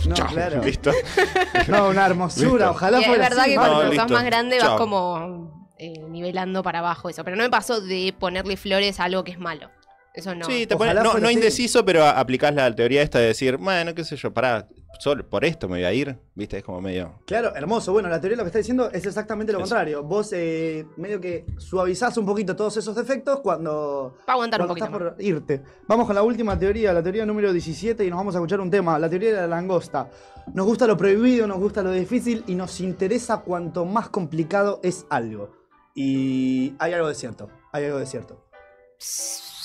[0.06, 0.62] No, chau, claro.
[0.62, 0.90] listo.
[1.68, 2.70] No, una hermosura, Listo.
[2.70, 4.08] ojalá Y es fuera verdad así, que cuando No, sos listo.
[4.14, 7.24] más grande vas como eh, nivelando para abajo eso.
[7.24, 9.70] Pero no me pasó de ponerle flores a algo que es malo.
[10.14, 10.46] Eso no.
[10.46, 14.04] Sí, te pones, no, no indeciso, pero aplicás la teoría esta de decir, bueno, qué
[14.04, 14.68] sé yo, pará,
[15.00, 16.16] solo por esto me voy a ir.
[16.36, 17.18] Viste, es como medio.
[17.26, 17.92] Claro, hermoso.
[17.92, 19.64] Bueno, la teoría lo que está diciendo es exactamente lo Eso.
[19.64, 20.04] contrario.
[20.04, 24.68] Vos eh, medio que suavizás un poquito todos esos defectos cuando, Va a aguantar un
[24.68, 25.62] cuando poquito estás por irte.
[25.88, 28.70] Vamos con la última teoría, la teoría número 17, y nos vamos a escuchar un
[28.70, 30.08] tema, la teoría de la langosta.
[30.52, 35.06] Nos gusta lo prohibido, nos gusta lo difícil y nos interesa cuanto más complicado es
[35.10, 35.50] algo.
[35.96, 38.44] Y hay algo de cierto, hay algo de cierto.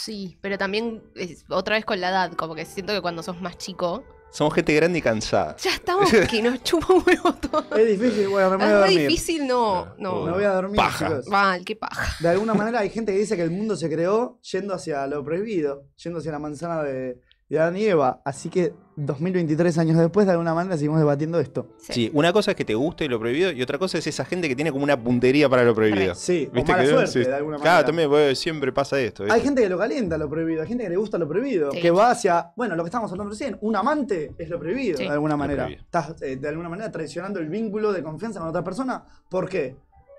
[0.09, 3.39] Sí, pero también es- otra vez con la edad, como que siento que cuando sos
[3.41, 5.55] más chico Somos gente grande y cansada.
[5.57, 7.75] Ya estamos que nos chupa un huevo todo.
[7.77, 9.07] Es difícil, bueno, me voy a Es muy dormir.
[9.07, 9.93] difícil, no.
[9.99, 10.23] No.
[10.25, 11.07] Me voy a dormir, Paja.
[11.09, 11.27] chicos.
[11.27, 12.15] Mal, qué paja.
[12.19, 15.23] De alguna manera hay gente que dice que el mundo se creó yendo hacia lo
[15.23, 17.19] prohibido, yendo hacia la manzana de,
[17.49, 18.21] de Adán y Eva.
[18.23, 21.67] Así que 2023 años después, de alguna manera seguimos debatiendo esto.
[21.77, 21.93] Sí.
[21.93, 24.47] Sí, una cosa es que te guste lo prohibido y otra cosa es esa gente
[24.49, 26.13] que tiene como una puntería para lo prohibido.
[26.15, 27.19] Sí, o ¿Viste mala que suerte, Sí.
[27.19, 27.85] de alguna Claro, manera.
[27.85, 29.23] también pues, siempre pasa esto.
[29.29, 31.81] Hay gente que lo calienta lo prohibido, hay gente que le gusta lo prohibido, Sí.
[31.81, 35.05] que va hacia, bueno, lo que estábamos hablando recién, un amante es lo prohibido, Sí.
[35.05, 35.67] de alguna manera.
[35.69, 39.03] Estás eh, de alguna manera traicionando el vínculo de confianza con otra persona.
[39.29, 39.75] ¿Por qué?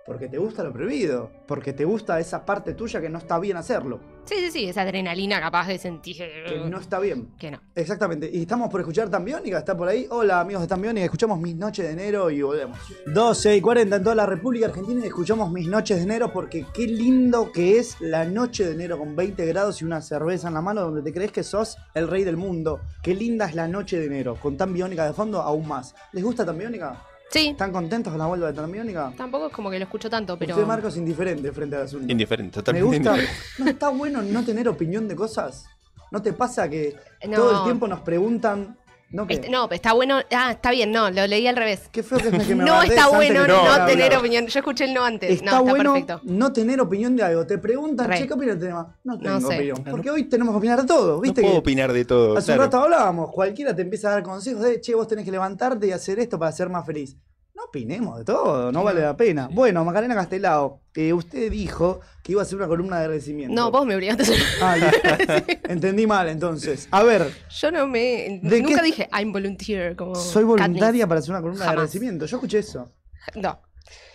[0.06, 3.56] Porque te gusta lo prohibido, porque te gusta esa parte tuya que no está bien
[3.56, 6.16] hacerlo, Sí, sí, sí, esa adrenalina capaz de sentir.
[6.16, 7.34] que no está bien.
[7.36, 7.60] Que no.
[7.74, 8.30] Exactamente.
[8.32, 10.06] Y estamos por escuchar Tambiónica, está por ahí.
[10.08, 12.78] Hola amigos de Tambiónica, escuchamos Mis Noches de Enero y volvemos.
[13.06, 16.64] 12 y 40 en toda la República Argentina y escuchamos Mis Noches de Enero porque
[16.72, 20.54] qué lindo que es la noche de enero con 20 grados y una cerveza en
[20.54, 22.80] la mano donde te crees que sos el rey del mundo.
[23.02, 25.94] Qué linda es la noche de enero, con Tambiónica de fondo aún más.
[26.12, 27.02] ¿Les gusta Tambiónica?
[27.30, 29.12] Sí, ¿Están contentos con la vuelta de Tambiónica?
[29.16, 30.54] tampoco es como que lo escucho tanto, pero.
[30.54, 32.10] Usted, Marcos, indiferente frente al asunto.
[32.10, 33.10] Indiferente, Me totalmente gusta.
[33.16, 33.42] indiferente.
[33.58, 35.66] ¿No está bueno no tener opinión de cosas?
[36.10, 36.96] ¿No te pasa que
[37.28, 37.36] No.
[37.36, 38.76] todo el tiempo nos preguntan...
[39.10, 39.34] ¿no, qué?
[39.34, 40.20] Este- no, está bueno.
[40.30, 41.88] Ah, está bien, no, lo leí al revés.
[41.92, 44.46] Qué feo que es que me No está bueno no, tener opinión.
[44.46, 45.30] Yo escuché el no antes.
[45.30, 46.20] Está, no, está bueno perfecto.
[46.24, 47.46] no tener opinión de algo.
[47.46, 48.18] Te preguntan, Re.
[48.18, 48.96] che, ¿qué opinas del tema?
[49.04, 49.54] No tengo No sé.
[49.56, 49.84] opinión.
[49.90, 51.40] Porque hoy tenemos que opinar de todo, No ¿viste?
[51.42, 52.36] puedo que opinar de todo.
[52.38, 55.30] hace un rato hablábamos, cualquiera te empieza a dar consejos de, che, vos tenés que
[55.32, 57.16] levantarte y hacer esto para ser más feliz.
[57.60, 59.48] No opinemos de todo, no vale la pena.
[59.52, 63.54] Bueno, Macarena Castelao, eh, usted dijo que iba a hacer una columna de agradecimiento.
[63.54, 64.38] No, vos me obligaste a hacer.
[64.62, 65.60] Ah, listo.
[65.68, 66.88] Entendí mal entonces.
[66.90, 68.40] A ver, Yo no me.
[68.42, 69.94] ¿De Nunca qué- dije I'm volunteer.
[69.94, 71.06] Como soy voluntaria Katniss.
[71.06, 71.72] para hacer una columna de Jamás.
[71.76, 72.24] agradecimiento.
[72.24, 72.90] Yo escuché eso.
[73.34, 73.60] No.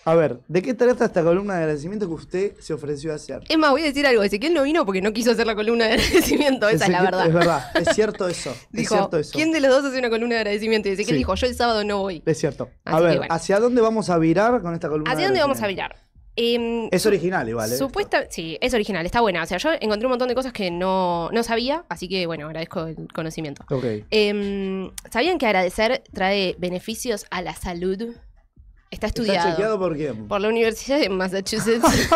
[0.08, 3.42] A ver, ¿de qué trata esta columna de agradecimiento que usted se ofreció a hacer?
[3.50, 4.22] Es más, voy a decir algo.
[4.22, 6.70] Ezequiel no vino porque no quiso hacer la columna de agradecimiento.
[6.70, 7.26] Esa es la verdad.
[7.28, 8.52] Es verdad, es cierto eso.
[8.52, 9.32] es Dijo, cierto eso.
[9.34, 10.90] ¿quién de los dos hace una columna de agradecimiento?
[10.90, 11.18] Y Ezequiel Sí.
[11.18, 12.22] dijo, yo el sábado no voy.
[12.26, 12.70] Es cierto.
[12.86, 13.34] A Así ver, bueno.
[13.34, 15.10] ¿hacia dónde vamos a virar con esta columna?
[15.12, 15.96] ¿Hacia de dónde vamos a virar?
[16.38, 17.78] Em, Es original igual, ¿eh?
[17.78, 19.42] Supuesta, sí, es original, está buena.
[19.42, 22.46] O sea, yo encontré un montón de cosas que no, no sabía, así que bueno,
[22.48, 23.64] agradezco el conocimiento.
[23.72, 23.86] Ok.
[24.12, 28.14] Em, ¿Sabían que agradecer trae beneficios a la salud?
[28.96, 30.28] Está ¿Está estudiado chequeado por quién?
[30.28, 31.84] por la Universidad de Massachusetts.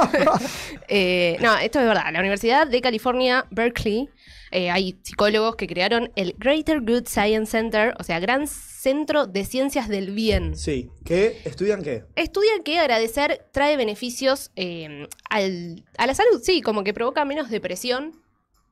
[0.87, 2.05] Eh, no, esto es verdad.
[2.11, 4.09] La Universidad de California, Berkeley,
[4.51, 9.45] eh, hay psicólogos que crearon el Greater Good Science Center, o sea, Gran Centro de
[9.45, 10.55] Ciencias del Bien.
[10.55, 10.89] Sí.
[11.05, 11.41] ¿Qué?
[11.45, 12.05] ¿Estudian qué?
[12.15, 17.49] Estudian que agradecer trae beneficios eh, al- a la salud, sí, como que provoca menos
[17.51, 18.19] depresión,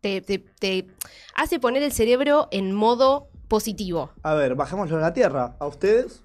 [0.01, 0.87] te, te- te
[1.35, 4.11] hace poner el cerebro en modo positivo.
[4.23, 5.55] A ver, bajémoslo a la tierra.
[5.59, 6.21] ¿A ustedes?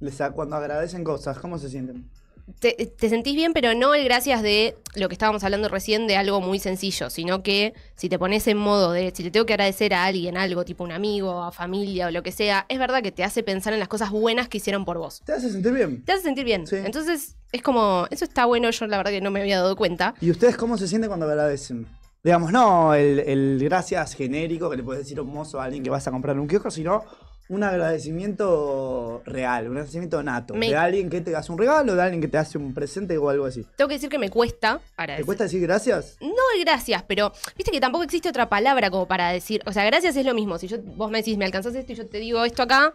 [0.00, 2.10] Les, cuando agradecen cosas, ¿cómo se sienten?
[2.58, 6.16] Te, te sentís bien, pero no el gracias de lo que estábamos hablando recién de
[6.16, 9.52] algo muy sencillo, sino que si te pones en modo de, si le tengo que
[9.52, 13.02] agradecer a alguien algo, tipo un amigo, a familia o lo que sea, es verdad
[13.02, 15.22] que te hace pensar en las cosas buenas que hicieron por vos.
[15.24, 16.04] ¿Te hace sentir bien?
[16.04, 16.66] Te hace sentir bien.
[16.66, 16.76] Sí.
[16.76, 20.14] Entonces, es como, eso está bueno, yo la verdad que no me había dado cuenta.
[20.20, 21.86] ¿Y ustedes cómo se sienten cuando agradecen?
[22.22, 25.82] Digamos, no el, el gracias genérico que le puedes decir a un mozo a alguien
[25.82, 27.04] que vas a comprar un kiosco, sino
[27.50, 30.54] un agradecimiento real, un agradecimiento nato.
[30.54, 33.18] Me- De alguien que te hace un regalo, de alguien que te hace un presente
[33.18, 33.66] o algo así.
[33.76, 36.16] Tengo que decir que me cuesta ¿Te cuesta decir gracias?
[36.20, 36.30] No
[36.60, 39.62] gracias, pero viste que tampoco existe otra palabra como para decir.
[39.66, 40.58] O sea, gracias es lo mismo.
[40.58, 42.92] Si yo, vos me decís, me alcanzás esto y yo te digo esto acá,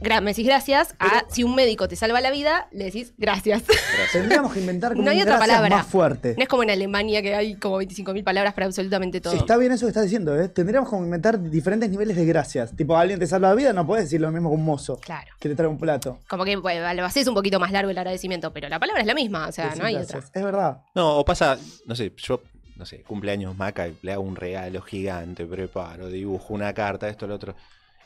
[0.00, 0.94] me decís gracias.
[0.98, 3.62] A, si un médico te salva la vida, le decís gracias.
[4.12, 5.76] Tendríamos que inventar como No hay un otra palabra.
[5.76, 6.34] más fuerte.
[6.36, 9.34] no es como en Alemania que hay como 25.000 palabras para absolutamente todo.
[9.34, 10.48] Está bien eso que estás diciendo, ¿eh?
[10.48, 12.74] Tendríamos como inventar diferentes niveles de gracias.
[12.76, 15.30] Tipo, alguien te salva la vida, no puedes decir lo mismo que un mozo Claro.
[15.38, 16.18] que te trae un plato.
[16.28, 19.06] Como que bueno, lo haces un poquito más largo el agradecimiento, pero la palabra es
[19.06, 19.48] la misma.
[19.48, 20.24] O sea, Decir no hay gracias.
[20.26, 20.40] otra.
[20.40, 20.78] Es verdad.
[20.94, 22.42] No, o pasa, no sé, yo,
[22.76, 27.26] no sé, cumpleaños Maca y le hago un regalo gigante, preparo, dibujo una carta, esto,
[27.26, 27.54] lo otro.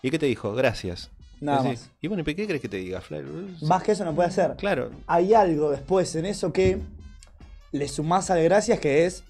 [0.03, 0.53] ¿Y qué te dijo?
[0.55, 1.11] Gracias.
[1.41, 1.91] Nada más.
[2.01, 3.27] Y bueno, ¿y qué crees que te diga, Flair?
[3.63, 4.55] Más que eso no puede hacer.
[4.57, 4.91] Claro.
[5.07, 6.79] Hay algo después en eso que
[7.73, 9.23] le sumás al gracias que es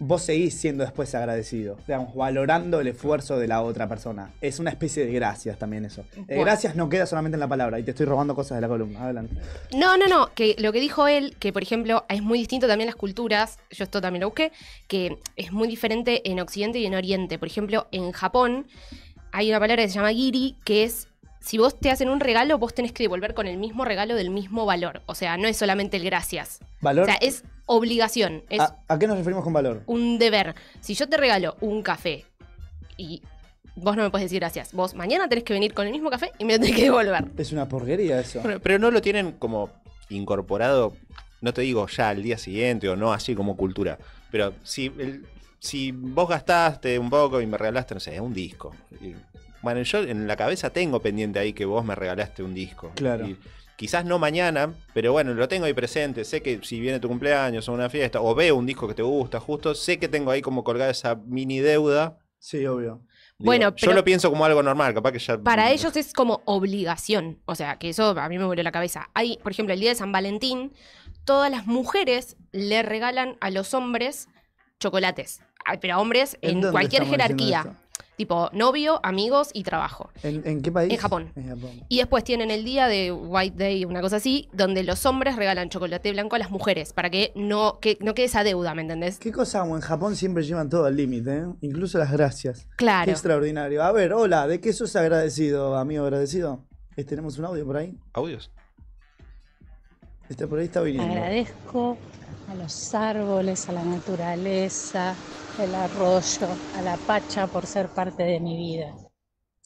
[0.00, 4.30] vos seguís siendo después agradecido, digamos, valorando el esfuerzo de la otra persona.
[4.40, 6.04] Es una especie de gracias también eso.
[6.16, 6.42] Bueno.
[6.42, 9.04] gracias no queda solamente en la palabra y te estoy robando cosas de la columna.
[9.04, 9.36] Adelante.
[9.76, 12.86] No, no, no, que lo que dijo él, que por ejemplo es muy distinto también
[12.86, 14.52] las culturas, yo esto también lo busqué,
[14.88, 17.38] que es muy diferente en Occidente y en Oriente.
[17.38, 18.66] Por ejemplo, en Japón
[19.32, 21.08] hay una palabra que se llama giri, que es,
[21.40, 24.30] si vos te hacen un regalo, vos tenés que devolver con el mismo regalo del
[24.30, 25.02] mismo valor.
[25.06, 26.60] O sea, no es solamente el gracias.
[26.80, 27.04] Valor.
[27.04, 29.82] O sea, es obligación, es ¿A, a qué nos referimos con valor?
[29.86, 30.54] un deber.
[30.80, 32.24] Si yo te regalo un café
[32.96, 33.22] y
[33.76, 36.32] vos no me puedes decir gracias, vos mañana tenés que venir con el mismo café
[36.38, 37.24] y me lo tenés que devolver.
[37.38, 38.42] Es una porquería eso.
[38.62, 39.70] Pero no lo tienen como
[40.10, 40.94] incorporado,
[41.40, 43.98] no te digo ya al día siguiente o no así como cultura,
[44.30, 45.24] pero si, el-
[45.58, 49.14] si vos gastaste un poco y me regalaste, no sé, un disco, y
[49.62, 52.92] bueno, yo en la cabeza tengo pendiente ahí que vos me regalaste un disco.
[52.94, 53.26] Claro.
[53.26, 53.36] Y
[53.76, 56.24] quizás no mañana, pero bueno, lo tengo ahí presente.
[56.24, 59.02] Sé que si viene tu cumpleaños o una fiesta, o veo un disco que te
[59.02, 62.18] gusta, justo, sé que tengo ahí como colgada esa mini deuda.
[62.38, 63.02] Sí, obvio.
[63.38, 65.38] Digo, Bueno, yo pero- lo pienso como algo normal, capaz que ya.
[65.38, 67.38] Para ellos es como obligación.
[67.46, 69.08] O sea, que eso a mí me volvió la cabeza.
[69.14, 70.72] Hay, por ejemplo, el día de San Valentín,
[71.24, 74.28] todas las mujeres le regalan a los hombres
[74.78, 75.40] chocolates.
[75.80, 77.74] Pero a hombres ¿En en, cualquier jerarquía.
[78.20, 80.10] Tipo novio, amigos y trabajo.
[80.22, 80.92] ¿En, en qué país?
[80.92, 81.32] En Japón.
[81.36, 81.70] En Japón.
[81.88, 85.70] Y después tienen el día de White Day, una cosa así, donde los hombres regalan
[85.70, 89.18] chocolate blanco a las mujeres para que no, que no quede esa deuda, ¿me entendés?
[89.18, 89.64] ¿Qué cosa?
[89.64, 91.44] En Japón siempre llevan todo al límite, ¿eh?
[91.62, 92.66] Incluso las gracias.
[92.66, 93.10] Qué Claro.
[93.10, 93.82] extraordinario.
[93.82, 96.66] A ver, hola, ¿de qué sos agradecido, amigo agradecido?
[96.98, 97.96] Eh, ¿Tenemos un audio por ahí?
[98.12, 98.50] Audios.
[100.28, 101.10] Está por ahí, está viniendo.
[101.10, 101.96] Agradezco
[102.50, 105.14] a los árboles, a la naturaleza,
[105.58, 108.94] el arroyo, a la pacha por ser parte de mi vida.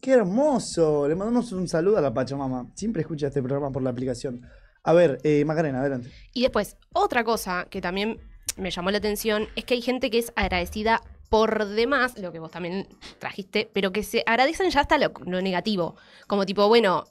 [0.01, 1.09] ¡Qué hermoso!
[1.09, 2.66] Le mandamos un saludo a la Pachamama.
[2.74, 4.43] Siempre escucha este programa por la aplicación.
[4.82, 6.11] A ver, eh, Macarena, adelante.
[6.32, 8.20] Y después, otra cosa que también
[8.57, 12.39] me llamó la atención es que hay gente que es agradecida por demás, lo que
[12.39, 12.87] vos también
[13.18, 15.97] trajiste, pero que se agradecen ya hasta lo, lo negativo.
[16.26, 17.05] Como tipo, bueno,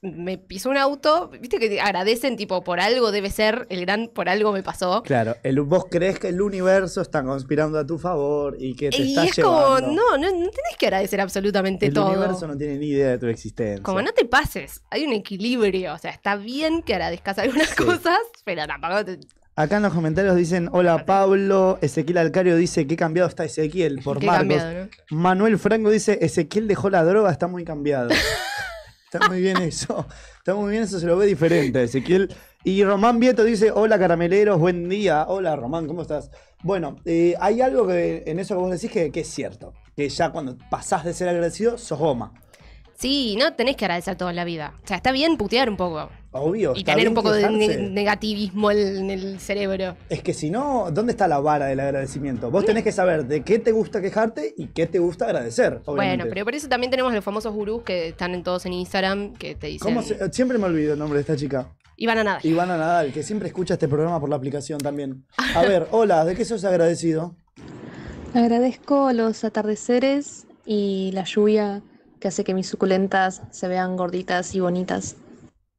[0.00, 4.28] me pisó un auto, viste que agradecen tipo por algo debe ser, el gran por
[4.28, 5.02] algo me pasó.
[5.02, 8.98] Claro, el, vos crees que el universo está conspirando a tu favor y que te
[9.02, 9.88] Y está es como, llevando.
[9.92, 12.10] no, no, no tenés que agradecer absolutamente el todo.
[12.10, 13.82] universo no tiene ni idea de tu existencia.
[13.82, 15.94] Como no te pases, hay un equilibrio.
[15.94, 17.84] O sea, está bien que agradezcas algunas Sí.
[17.84, 19.18] cosas, pero tampoco te.
[19.56, 24.22] Acá en los comentarios dicen, hola Pablo, Ezequiel Alcario dice, qué cambiado está Ezequiel por
[24.22, 24.38] Marcos.
[24.38, 24.88] cambiado, ¿no?
[25.10, 28.10] Manuel Franco dice, Ezequiel dejó la droga, está muy cambiado.
[29.10, 30.06] está muy bien eso.
[30.38, 32.34] Está muy bien eso, se lo ve diferente, Ezequiel.
[32.64, 35.24] Y Román Vieto dice, hola carameleros, buen día.
[35.28, 36.30] Hola Román, ¿cómo estás?
[36.62, 39.72] Bueno, eh, hay algo que en eso que vos decís que, que es cierto.
[39.96, 42.34] Que ya cuando pasás de ser agradecido, sos goma.
[42.98, 44.74] Sí, no tenés que agradecer todo en la vida.
[44.82, 46.10] O sea, está bien putear un poco.
[46.32, 46.72] Obvio.
[46.74, 47.90] Y está tener bien un poco de quejarse.
[47.90, 49.96] negativismo en, el cerebro.
[50.08, 52.50] Es que si no, ¿dónde está la vara del agradecimiento?
[52.50, 55.80] Vos tenés que saber de qué te gusta quejarte y qué te gusta agradecer.
[55.86, 59.32] Bueno, pero por eso también tenemos los famosos gurús que están en todos en Instagram
[59.34, 59.86] que te dicen.
[59.86, 61.72] ¿Cómo se- Siempre me olvido el nombre de esta chica.
[61.96, 62.40] Y van a nada.
[62.42, 65.24] Ivana Nadal, que siempre escucha este programa por la aplicación también.
[65.54, 67.36] A ver, hola, ¿de qué sos agradecido?
[68.34, 71.82] Agradezco los atardeceres y la lluvia
[72.20, 75.16] que hace que mis suculentas se vean gorditas y bonitas.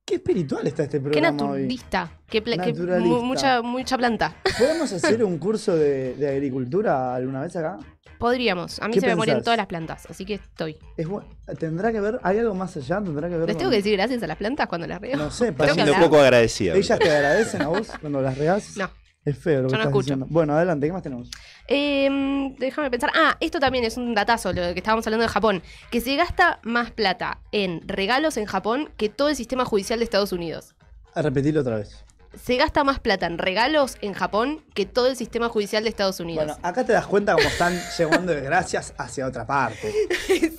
[0.05, 1.37] Qué espiritual está este Qué programa hoy.
[1.37, 2.11] naturalista.
[2.27, 3.15] Qué, pla- qué Naturalista.
[3.15, 4.35] mu- mucha, mucha planta.
[4.57, 7.77] ¿Podemos hacer un curso de, de agricultura alguna vez acá?
[8.17, 8.79] Podríamos.
[8.81, 9.43] A mí ¿Qué se me pensás?
[9.43, 10.77] todas las plantas, así que estoy.
[10.97, 11.07] Es
[11.57, 12.19] ¿Tendrá que ver?
[12.23, 13.01] ¿Hay algo más allá?
[13.01, 15.15] ¿Tendrá que ver ¿Les con- tengo que decir gracias a las plantas cuando las veo?
[15.15, 16.01] No sé, que siendo hablar.
[16.01, 16.73] poco agradecida.
[16.75, 18.75] ¿Ellas te agradecen a vos cuando las regás?
[18.77, 18.89] No.
[19.26, 20.03] Es feo lo que Yo no estás escucho.
[20.03, 20.26] diciendo.
[20.30, 21.30] Bueno, adelante, ¿qué más tenemos?
[21.67, 23.11] Eh, déjame pensar.
[23.13, 25.61] Ah, esto también es un datazo, lo que estábamos hablando de Japón.
[25.91, 30.05] Que se gasta más plata en regalos en Japón que todo el sistema judicial de
[30.05, 30.74] Estados Unidos.
[31.13, 32.05] A repetirlo otra vez.
[32.34, 36.19] Se gasta más plata en regalos en Japón que todo el sistema judicial de Estados
[36.19, 36.45] Unidos.
[36.45, 39.93] Bueno, acá te das cuenta cómo están llevando desgracias hacia otra parte.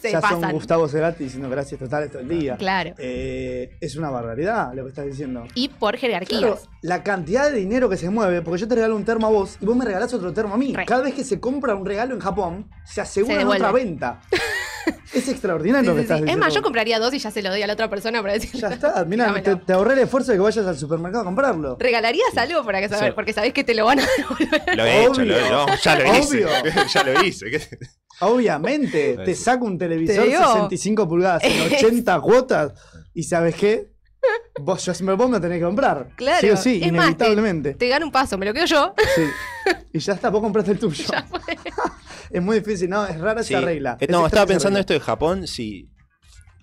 [0.00, 0.52] se ya son.
[0.52, 2.56] Gustavo Cerati diciendo gracias totales todo el día.
[2.56, 2.94] Claro.
[2.98, 5.46] Eh, es una barbaridad lo que estás diciendo.
[5.54, 6.40] Y por jerarquías.
[6.40, 9.30] Claro, la cantidad de dinero que se mueve, porque yo te regalo un termo a
[9.30, 10.74] vos y vos me regalás otro termo a mí.
[10.74, 10.86] Re.
[10.86, 14.20] Cada vez que se compra un regalo en Japón, se asegura Se otra venta.
[15.14, 16.22] es extraordinario Sí, lo que sí, estás sí.
[16.22, 16.46] Es diciendo.
[16.46, 18.50] más, yo compraría dos y ya se lo doy a la otra persona para decir.
[18.60, 21.76] Ya está, mira, te, te ahorré el esfuerzo de que vayas al supermercado a comprarlo.
[21.78, 23.10] ¿Regalarías algo para que saber?
[23.10, 23.14] Sí.
[23.14, 24.76] Porque sabés que te lo van a devolver.
[24.76, 25.50] Lo he hecho, lo, Obvio.
[25.50, 26.44] no, ya lo hice.
[26.46, 26.72] Obvio.
[26.94, 27.46] ya lo hice.
[28.20, 30.46] Obviamente, te saco un televisor Te digo.
[30.52, 32.72] 65 pulgadas en 80 cuotas
[33.14, 33.90] y ¿sabes qué?
[34.60, 36.08] Vos, yo, vos me tenés que comprar.
[36.16, 36.38] Claro.
[36.40, 37.74] Sí o sí, Es más, te- inevitablemente.
[37.74, 38.94] Te gano un paso, me lo quedo yo.
[39.14, 39.22] Sí.
[39.94, 41.04] Y ya está, vos compraste el tuyo.
[41.10, 41.40] Ya fue.
[42.30, 43.54] Es muy difícil, no, es rara Sí.
[43.54, 43.96] esa regla.
[44.00, 44.80] Eh, no, estaba pensando regla.
[44.80, 45.90] esto de Japón, si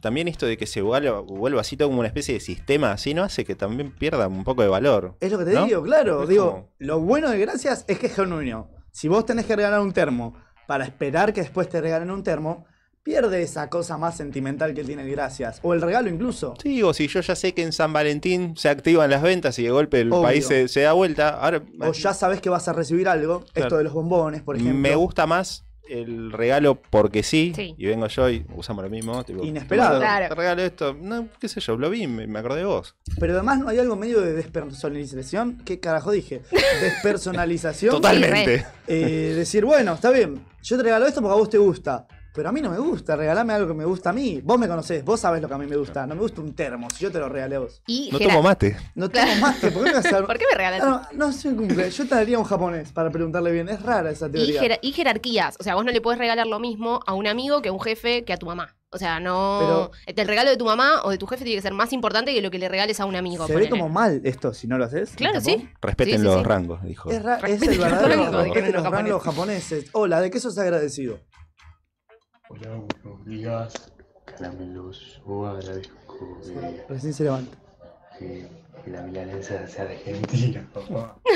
[0.01, 3.13] también esto de que se vuelva, vuelva así todo como una especie de sistema así,
[3.13, 3.24] ¿no?
[3.24, 5.15] Hace que también pierda un poco de valor.
[5.20, 5.65] Es lo que te ¿no?
[5.65, 6.24] digo, claro.
[6.24, 8.70] Es digo, como- lo bueno de Gracias es que es genuino.
[8.91, 10.36] Si vos tenés que regalar un termo
[10.68, 12.65] para esperar que después te regalen un termo,
[13.08, 15.60] pierde esa cosa más sentimental que tiene el Gracias.
[15.64, 16.55] O el regalo incluso.
[16.62, 19.64] Sí, o si yo ya sé que en San Valentín se activan las ventas y
[19.64, 20.24] de golpe el Obvio.
[20.24, 23.45] país se, se da vuelta, ahora O ya sabes que vas a recibir algo.
[23.55, 24.78] Esto de los bombones, por ejemplo.
[24.78, 27.74] me gusta más el regalo porque sí, Sí.
[27.78, 29.24] y vengo yo y usamos lo mismo.
[29.24, 29.93] Tipo, Inesperado.
[29.99, 30.28] "Toma, Claro.
[30.28, 30.93] Te regalo esto.
[31.01, 32.93] No, qué sé yo, lo vi, me, me acordé de vos.
[33.22, 35.60] Pero además no hay algo medio de despersonalización.
[35.64, 36.41] ¿Qué carajo dije?
[36.82, 37.91] Despersonalización.
[37.95, 38.66] Totalmente.
[38.88, 42.05] Eh, decir, bueno, está bien, yo te regalo esto porque a vos te gusta.
[42.38, 44.42] Pero a mí no me gusta, regalame algo que me gusta a mí.
[44.44, 46.06] Vos me conocés, vos sabés lo que a mí me gusta.
[46.06, 47.82] No me gusta un termo, si yo te lo regalé a vos.
[47.88, 48.78] Y No jerar- tomo mate.
[48.94, 49.10] No
[49.42, 50.80] más que, ¿por qué me vas a ¿Por qué me regalas?
[50.84, 51.90] No, no, no se cumple.
[51.90, 53.68] Yo te daría un japonés para preguntarle bien.
[53.70, 54.62] Es rara esa Y, teoría.
[54.62, 55.58] jer- y jerarquías.
[55.60, 57.82] O sea, vos no le podés regalar lo mismo a un amigo que a un
[57.82, 58.76] jefe que a tu mamá.
[58.92, 59.90] O sea, no.
[60.06, 62.42] el regalo de tu mamá o de tu jefe tiene que ser más importante que
[62.44, 63.48] lo que le regales a un amigo.
[63.48, 63.70] Se ve ponele.
[63.72, 65.10] como mal esto si no lo haces.
[65.16, 65.68] Claro, sí.
[65.82, 66.44] Respeten Sí, sí, los sí.
[66.44, 67.10] rangos, dijo.
[67.10, 68.08] Es, ra- es el verdadero
[68.44, 69.90] respeten los los rangos japoneses.
[69.92, 71.20] Hola, ¿de qué sos agradecido?
[72.50, 73.91] Hola, buenos días.
[74.26, 75.95] Caramelos, o agradezco
[76.43, 77.58] que, Recién se levanta.
[78.20, 78.48] que-
[78.88, 81.18] la milanesa sea argentina, papá.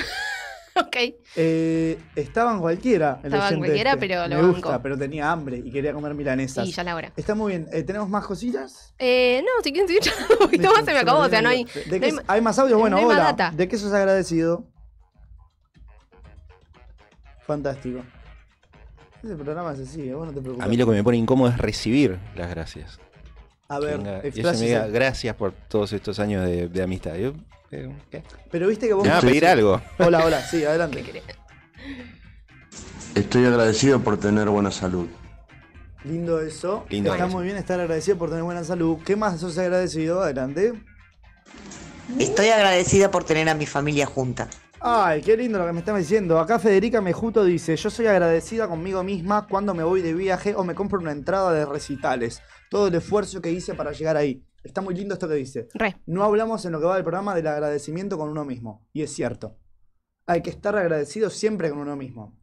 [0.73, 0.95] Ok.
[1.35, 3.19] Eh, estaba en cualquiera.
[3.23, 3.99] el Estaba en oyente cualquiera, este.
[4.07, 6.65] pero lo Me gusta, pero tenía hambre y quería comer milanesas.
[6.65, 7.11] Sí, ya la hora.
[7.17, 7.67] Está muy bien.
[7.73, 8.95] Eh, ¿Tenemos más cosillas?
[8.97, 11.19] Eh, no, si quieren seguir charlando un poquito más se me acabó.
[11.19, 11.65] O sea, no hay.
[11.65, 12.79] ¿De no qué hay es- ma- ¿Hay más audio?
[12.79, 13.23] Bueno, no hay más hola.
[13.25, 13.51] data.
[13.53, 14.65] ¿De qué sos agradecido?
[17.45, 17.99] Fantástico.
[19.23, 20.65] Ese programa es así, vos no te preocupes.
[20.65, 22.99] A mí lo que me pone incómodo es recibir las gracias.
[23.67, 27.15] A ver, venga- me diga gracias por todos estos años de, de amistad.
[27.15, 27.33] Yo,
[27.71, 28.23] eh, ¿qué?
[28.49, 29.03] Pero viste que vos...
[29.03, 29.81] Me va a pedir algo.
[29.99, 31.03] Hola, hola, sí, adelante.
[33.15, 35.07] Estoy agradecido por tener buena salud.
[36.03, 36.85] Lindo eso.
[36.89, 37.35] Lindo Está eso.
[37.35, 38.97] muy bien estar agradecido por tener buena salud.
[39.05, 40.21] ¿Qué más sos agradecido?
[40.21, 40.73] Adelante.
[42.19, 44.49] Estoy agradecida por tener a mi familia junta.
[44.83, 46.39] Ay, qué lindo lo que me estás diciendo.
[46.39, 50.63] Acá Federica Mejuto dice, yo soy agradecida conmigo misma cuando me voy de viaje o
[50.63, 52.41] me compro una entrada de recitales.
[52.71, 54.43] Todo el esfuerzo que hice para llegar ahí.
[54.63, 55.67] Está muy lindo esto que dice.
[55.75, 56.01] Re.
[56.07, 58.87] No hablamos en lo que va del programa del agradecimiento con uno mismo.
[58.91, 59.55] Y es cierto.
[60.25, 62.40] Hay que estar agradecido siempre con uno mismo.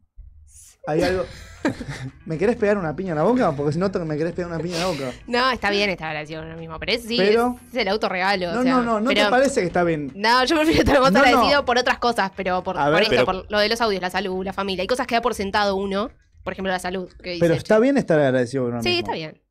[0.89, 1.25] Hay algo...
[2.25, 3.51] ¿Me querés pegar una piña en la boca?
[3.51, 5.11] Porque si no te- me querés pegar una piña en la boca.
[5.27, 6.79] No, está bien estar agradecido con lo mismo.
[6.79, 8.53] Pero es, sí, Pero- es el autorregalo.
[8.53, 10.09] No, o sea, no, no, no pero- te parece que está bien.
[10.15, 11.25] No, yo prefiero estar más No, no.
[11.25, 13.81] agradecido por otras cosas, pero por, A por ver, esto, pero- por lo de los
[13.81, 14.83] audios, la salud, la familia.
[14.83, 16.11] Hay cosas que da por sentado uno,
[16.43, 17.09] por ejemplo, la salud.
[17.21, 18.99] Que dice, Pero está bien estar agradecido con uno Sí, mismo.
[19.01, 19.41] está bien.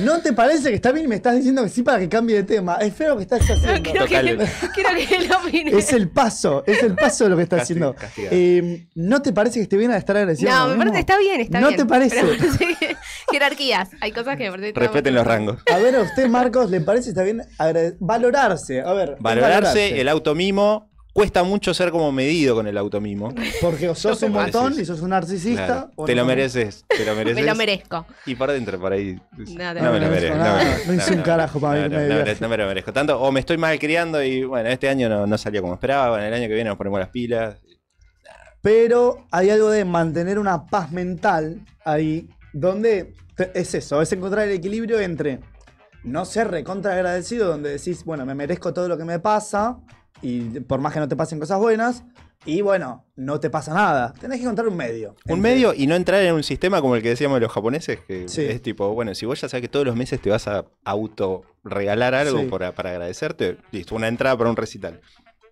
[0.00, 2.36] ¿No te parece que está bien y me estás diciendo que sí para que cambie
[2.36, 2.76] de tema?
[2.76, 3.82] Es feo lo que estás haciendo.
[3.82, 4.48] Quiero que, Total.
[4.74, 5.70] quiero que él opine.
[5.78, 7.96] Es el paso, es el paso de lo que estás Casti- haciendo.
[8.30, 10.50] Eh, ¿No te parece que esté bien estar agradecido?
[10.52, 11.00] No, me uno parece que mismo?
[11.00, 11.78] está bien, está ¿No bien.
[11.80, 12.16] te parece?
[12.20, 12.96] Pero
[13.32, 13.90] jerarquías.
[14.00, 15.62] Hay cosas que me parece Respeten los rangos.
[15.72, 17.42] A ver, a usted, Marcos, ¿le parece que está bien
[17.98, 18.80] valorarse?
[18.80, 20.87] A ver, ¿qué es Valorarse, el automimo.
[21.18, 23.34] Cuesta mucho ser como medido con el automimo.
[23.60, 25.66] Porque o sos un montón y sos un narcisista.
[25.66, 25.90] Claro.
[25.96, 27.34] o Te no lo mereces, te lo mereces.
[27.42, 28.06] Me lo merezco.
[28.24, 29.20] Y por dentro, por ahí.
[29.36, 30.36] No, me lo merezco.
[30.86, 32.92] No, hice un carajo para no, irme no, de no, me lo merezco.
[32.92, 36.10] Tanto, o me estoy mal criando y bueno, este año no, no salió como esperaba.
[36.10, 37.56] Bueno, el año que viene nos ponemos las pilas.
[38.62, 43.12] Pero hay algo de mantener una paz mental ahí, donde
[43.54, 45.40] es eso, es encontrar el equilibrio entre
[46.04, 49.78] no ser recontra agradecido, donde decís, bueno, me merezco todo lo que me pasa,
[50.22, 52.02] y por más que no te pasen cosas buenas,
[52.44, 54.12] y bueno, no te pasa nada.
[54.20, 55.10] Tenés que encontrar un medio.
[55.26, 57.52] Un Entre- medio y no entrar en un sistema como el que decíamos de los
[57.52, 58.42] japoneses, que Sí.
[58.42, 61.42] es tipo, bueno, si vos ya sabes que todos los meses te vas a auto
[61.64, 62.46] regalar algo Sí.
[62.46, 65.00] para, para agradecerte, listo, una entrada para un recital.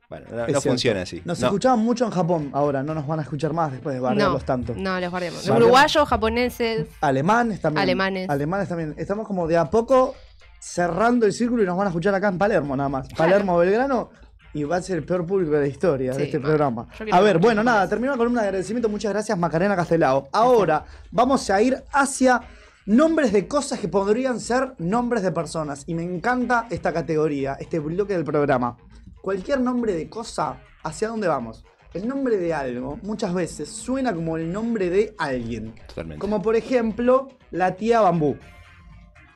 [0.08, 1.20] Bueno, no, funciona así.
[1.24, 1.46] Nos No.
[1.48, 4.46] escuchaban mucho en Japón ahora, no nos van a escuchar más después de bardearlos No,
[4.46, 4.72] tanto.
[4.76, 5.38] no, los guardemos.
[5.40, 5.62] Bardeamos.
[5.64, 6.86] Uruguayos, japoneses.
[7.00, 7.82] Alemanes también.
[7.82, 8.30] Alemanes.
[8.30, 8.94] Alemanes también.
[8.96, 10.14] Estamos como de a poco
[10.60, 13.08] cerrando el círculo y nos van a escuchar acá en Palermo nada más.
[13.16, 14.10] Palermo, Belgrano.
[14.56, 16.88] Y va a ser el peor público de la historia Sí, de este programa.
[17.12, 18.88] A ver, bueno, nada, terminó la columna de agradecimiento.
[18.88, 20.30] Muchas gracias, Macarena Castelao.
[20.32, 22.40] Ahora vamos a ir hacia
[22.86, 25.84] nombres de cosas que podrían ser nombres de personas.
[25.86, 28.78] Y me encanta esta categoría, este bloque del programa.
[29.20, 31.62] Cualquier nombre de cosa, ¿hacia dónde vamos?
[31.92, 35.74] El nombre de algo muchas veces suena como el nombre de alguien.
[35.88, 36.18] Totalmente.
[36.18, 38.38] Como por ejemplo, la tía bambú.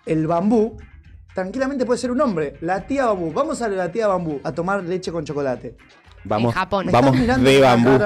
[0.06, 0.78] El bambú
[1.34, 2.54] tranquilamente puede ser un nombre.
[2.60, 3.32] La tía bambú.
[3.32, 5.76] Vamos a la tía bambú a tomar leche con chocolate.
[6.24, 6.86] Vamos, En Japón.
[6.90, 7.90] Vamos de bambú.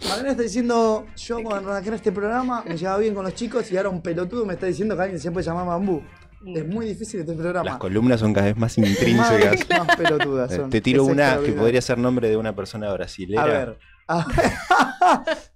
[0.00, 3.70] Magdalena está diciendo, yo cuando arranqué en este programa me llevaba bien con los chicos
[3.72, 6.02] y ahora un pelotudo me está diciendo que alguien se puede llamar bambú.
[6.46, 7.64] Es muy difícil este programa.
[7.68, 9.68] Las columnas son cada vez más intrínsecas.
[9.86, 10.70] más pelotudas son.
[10.70, 13.78] Te tiro una que podría ser nombre de una persona brasilera A ver.
[14.06, 14.36] A ver.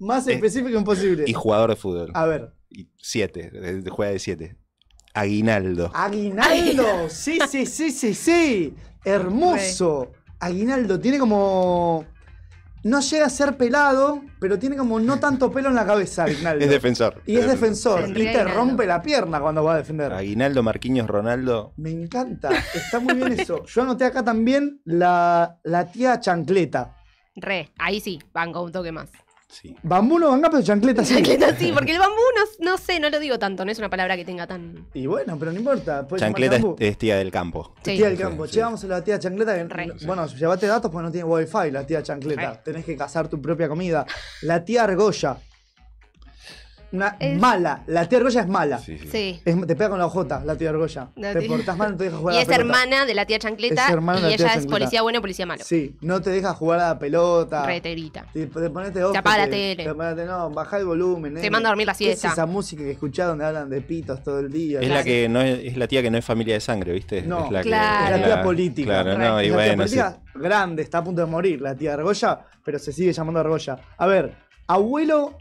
[0.01, 1.25] más Eh, específico imposible.
[1.27, 2.11] y jugador de fútbol.
[2.15, 2.53] A ver.
[2.69, 3.53] Y siete,
[3.91, 4.57] juega de siete.
[5.15, 5.91] Aguinaldo.
[5.95, 8.75] Aguinaldo, sí, sí, sí, sí, sí.
[9.05, 10.13] Hermoso.
[10.41, 12.05] Aguinaldo tiene como.
[12.85, 16.65] No llega a ser pelado, pero tiene como no tanto pelo en la cabeza, Aguinaldo.
[16.65, 17.23] Es defensor.
[17.27, 18.07] Y es defensor.
[18.07, 20.13] Sí, Y te rompe la pierna cuando va a defender.
[20.13, 21.75] Aguinaldo, Marquinhos, Ronaldo.
[21.77, 22.51] Me encanta.
[22.75, 23.65] Está muy bien eso.
[23.67, 26.97] Yo anoté acá también la, la tía chancleta.
[27.37, 27.71] Re.
[27.79, 29.11] Ahí sí, banco un toque más.
[29.53, 29.77] Sí.
[29.83, 31.15] Bambú no venga, pero chancleta sí.
[31.15, 33.91] Chancleta sí, porque el bambú no, no sé, no lo digo tanto, no es una
[33.91, 34.87] palabra que tenga tan.
[34.95, 36.07] Y bueno, pero no importa.
[36.17, 37.75] Chancleta es, tía del campo.
[37.85, 37.97] Sí.
[37.97, 38.47] Tía del campo.
[38.47, 38.55] sí.
[38.55, 39.55] Che, vamos a la tía chancleta.
[39.55, 39.93] que- Re.
[40.07, 42.63] Bueno, llévate datos porque no tiene wifi la tía chancleta.
[42.63, 44.07] Tenés que cazar tu propia comida.
[44.41, 45.37] La tía argolla.
[46.93, 47.83] Una Es- mala.
[47.87, 48.79] La tía Argolla es mala.
[48.79, 49.41] Sí, sí.
[49.45, 51.09] Es- te pega con la ojota, la tía Argolla.
[51.17, 52.63] La te tía- portás mal, no te deja jugar Y a la es pelota.
[52.85, 54.79] hermana de la tía Chancleta Es hermana de y la tía ella es Chancleta.
[54.79, 55.65] policía bueno, policía malo.
[55.65, 57.65] Sí, no te deja jugar a la pelota.
[57.67, 57.95] Re te.
[58.33, 59.85] Te, te ponete ojo, Te apaga la te- tele.
[59.85, 61.33] te apaga- no, baja el volumen.
[61.35, 61.51] Te nene.
[61.51, 62.33] manda a dormir la ¿Qué es siesta.
[62.35, 64.81] esa música que escuchás donde hablan de pitos todo el día?
[64.81, 67.23] Es la que no es, es la tía que no es familia de sangre, ¿viste?
[67.23, 68.15] No, es la que- Claro.
[68.17, 69.03] Es la tía política.
[69.03, 69.97] Claro, no, y Es la tía bueno, sí.
[69.99, 73.79] política grande, está a punto de morir la tía Argolla, pero se sigue llamando Argolla.
[73.97, 74.35] A ver,
[74.67, 75.39] abuelo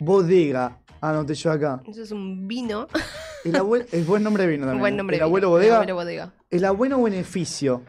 [0.00, 0.76] bodega.
[1.00, 1.80] Anoté yo acá.
[1.86, 2.86] Eso es un vino.
[3.44, 4.76] El abuelo, es buen nombre de vino también.
[4.76, 4.96] Un buen ¿eh?
[4.98, 5.16] nombre.
[5.16, 5.50] El de abuelo vino.
[5.56, 5.74] bodega.
[5.76, 6.32] El abuelo bodega.
[6.50, 7.82] El abuelo beneficio.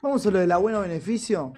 [0.00, 1.52] Vamos a lo del abuelo beneficio,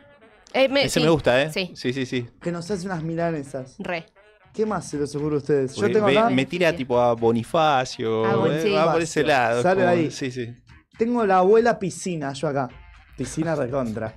[0.52, 1.50] Eh, me- Ese sí, me gusta, ¿eh?
[1.52, 2.06] Sí, sí, sí.
[2.06, 2.26] sí.
[2.40, 3.74] que nos hace unas milanesas.
[3.80, 4.06] re.
[4.54, 5.74] ¿Qué más se les ocurre a ustedes?
[5.74, 8.70] Yo tengo acá, me tira tipo a Bonifacio, Ah, bueno, eh, sí.
[8.70, 9.62] va por ese lado.
[9.62, 10.10] Sale como- ahí.
[10.12, 10.54] Sí, sí.
[10.96, 12.68] tengo la abuela piscina, yo acá.
[13.16, 14.14] Piscina recontra.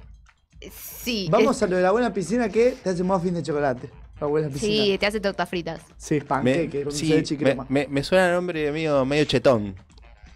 [0.71, 1.27] Sí.
[1.31, 3.89] Vamos es- a lo de la abuela piscina que te hace muffin de chocolate.
[4.19, 4.83] La abuela piscina.
[4.85, 5.81] Sí, te hace tortas fritas.
[5.97, 7.65] Sí, Me, panqueque, con sí, leche y me, crema.
[7.69, 9.75] me- me suena el nombre mío medio chetón.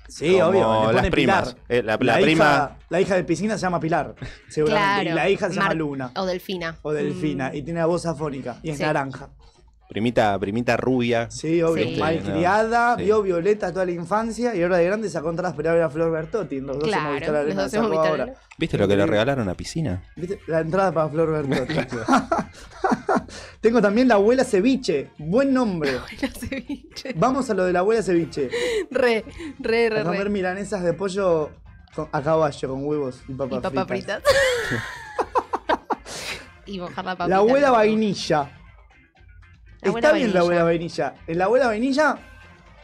[0.08, 0.88] Sí, como obvio.
[0.92, 1.54] Le las primas.
[1.54, 1.66] Pilar.
[1.70, 4.14] Eh, la- la hija, prima- la hija de piscina se llama Pilar,
[4.50, 4.94] seguramente.
[5.04, 5.10] Claro.
[5.10, 6.12] Y la hija se llama Luna.
[6.18, 6.76] O Delfina.
[6.82, 7.50] O Delfina.
[7.50, 7.56] Mm.
[7.56, 8.58] Y tiene la voz afónica.
[8.62, 8.84] Y es Sí.
[8.84, 9.30] naranja.
[9.88, 11.30] Primita, primita rubia.
[11.30, 11.84] Sí, obvio.
[11.86, 11.98] Sí.
[12.00, 13.04] Malcriada, Sí.
[13.04, 15.84] vio Violeta toda la infancia y ahora de grande se ha contratado esperar a ver
[15.84, 16.62] a Flor Bertotti.
[16.62, 18.40] Los dos Claro, hemos visto la los arena dos de hemos Saco visto la ahora.
[18.58, 20.04] ¿Viste lo que le regalaron a piscina?
[20.16, 20.40] ¿Viste?
[20.48, 21.74] La entrada para Flor Bertotti.
[23.62, 25.12] Tengo también la abuela ceviche.
[25.20, 25.92] Buen nombre.
[26.22, 27.14] El ceviche.
[27.16, 28.50] Vamos a lo de la abuela ceviche.
[28.90, 29.24] Re,
[29.60, 30.30] re, re, A comer re.
[30.32, 31.52] milanesas de pollo
[31.96, 33.88] con- a caballo con huevos y papas, Y fritas.
[33.88, 34.24] fritas.
[36.66, 37.28] y mojar la papita.
[37.28, 38.52] La abuela vainilla.
[39.82, 41.14] La abuela Está bien la abuela vainilla.
[41.28, 42.18] En la abuela vainilla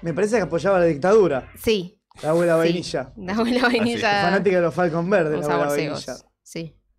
[0.03, 1.51] me parece que apoyaba la dictadura.
[1.59, 1.99] Sí.
[2.21, 2.59] La abuela sí.
[2.59, 3.13] vainilla.
[3.17, 4.21] La abuela vainilla.
[4.21, 6.15] Fanática de los Falcon Verde, Un la abuela vainilla.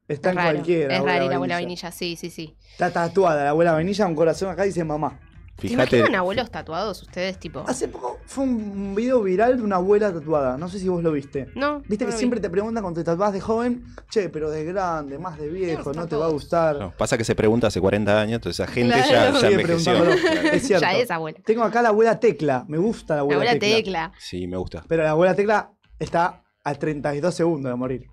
[0.09, 0.51] Está es en raro.
[0.55, 0.97] cualquiera.
[0.97, 2.57] Es rara la abuela vainilla, sí, sí, sí.
[2.73, 5.21] Está tatuada la abuela vainilla, un corazón acá dice mamá.
[5.57, 5.97] ¿Te Fíjate.
[5.99, 7.65] imaginan abuelos tatuados ustedes, tipo?
[7.67, 10.57] Hace poco fue un video viral de una abuela tatuada.
[10.57, 11.49] No sé si vos lo viste.
[11.57, 11.81] No.
[11.81, 12.19] Viste no que vi.
[12.19, 15.93] siempre te preguntan cuando te tatuás de joven, che, pero de grande, más de viejo,
[15.93, 16.77] no te va a gustar.
[16.79, 19.35] No, pasa que se pregunta hace 40 años, entonces esa gente Claro.
[19.35, 19.93] ya, ya envejeció.
[20.53, 20.87] Es cierto.
[20.87, 21.41] Ya es abuela.
[21.45, 22.65] Tengo acá la abuela Tecla.
[22.69, 23.77] Me gusta la La abuela, abuela tecla.
[23.77, 24.13] tecla.
[24.21, 24.85] Sí, me gusta.
[24.87, 28.07] Pero la abuela Tecla está a 32 segundos de morir.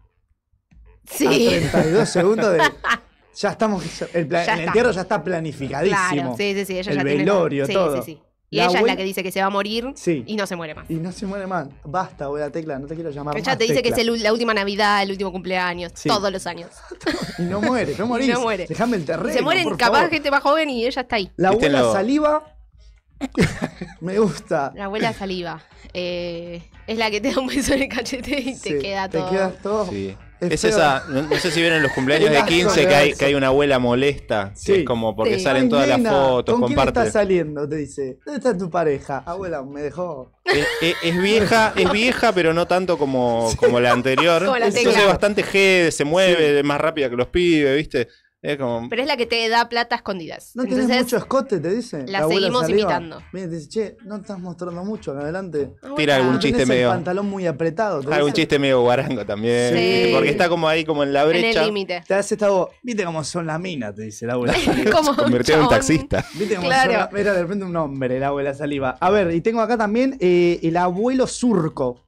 [1.10, 1.48] A Sí.
[1.72, 2.60] 32 segundos de.
[3.38, 3.84] Ya estamos.
[4.14, 6.00] El, Ya entierro ya está planificadísimo.
[6.14, 6.78] Claro, sí, sí, sí.
[6.80, 7.18] Ella El ya tiene.
[7.18, 7.98] velorio, sí, todo.
[7.98, 8.22] Sí, sí.
[8.50, 10.24] Y La ella es la que dice que se va a morir Sí.
[10.26, 10.90] y no se muere más.
[10.90, 11.68] Y no se muere más.
[11.84, 14.32] Basta, abuela Tecla, no te quiero llamar Ella más te dice que es el- la
[14.32, 16.08] última Navidad, el último cumpleaños, Sí.
[16.08, 16.70] todos los años.
[17.40, 18.30] Y no muere, no morís.
[18.30, 18.68] no muere.
[18.70, 19.34] Déjame el terreno.
[19.34, 20.10] se mueren por capaz favor.
[20.12, 21.30] gente más joven y ella está ahí.
[21.36, 22.56] La ¿Viste abuela lo- saliva.
[24.00, 24.72] me gusta.
[24.76, 25.62] La abuela saliva.
[25.94, 29.26] Eh, es la que te da un beso en el cachete y te queda todo.
[29.26, 29.86] Te quedas todo.
[29.90, 30.16] Sí.
[30.42, 33.14] Es esa, no, no sé si vieron los cumpleaños de asco 15 de que hay,
[33.14, 34.52] que hay una abuela molesta.
[34.54, 34.74] que Sí.
[34.74, 35.42] es como porque Sí.
[35.44, 37.00] salen Ay, todas nena, las fotos, ¿Con quién comparte.
[37.00, 37.68] estás saliendo?
[37.70, 38.18] Te dice.
[38.26, 39.24] ¿Dónde está tu pareja?
[39.26, 40.32] Abuela, me dejó.
[40.44, 44.44] Es, es- es vieja, es vieja, pero no tanto como, como la anterior.
[44.46, 45.02] Como la Entonces tecla.
[45.02, 48.08] es bastante G, se mueve más rápida que los pibes, ¿viste?
[48.46, 48.88] Es como.
[48.90, 50.52] Pero es la que te da plata escondidas.
[50.56, 51.60] ¿No tenés Entonces, mucho escote?
[51.60, 52.06] Te dice.
[52.08, 53.22] la seguimos imitando.
[53.32, 55.72] Te dice, che, no estás mostrando mucho acá adelante.
[55.82, 58.02] abuela, Tira algún No chiste tenés medio- el pantalón muy apretado.
[58.02, 58.42] te Algún dice.
[58.44, 59.74] chiste medio guarango también.
[59.76, 60.12] Sí.
[60.14, 61.62] Porque está como ahí, como en la En brecha.
[61.62, 62.04] el límite.
[62.08, 62.70] Te hace esta voz.
[62.84, 64.54] Viste cómo son las minas, te dice la abuela.
[64.92, 65.76] Como un Convirtió en chabón.
[65.76, 66.26] taxista.
[66.36, 66.92] Viste cómo Claro.
[66.94, 68.98] son la- Era de repente un hombre, la abuela saliva.
[69.00, 72.04] A ver, y tengo acá también eh, el abuelo surco.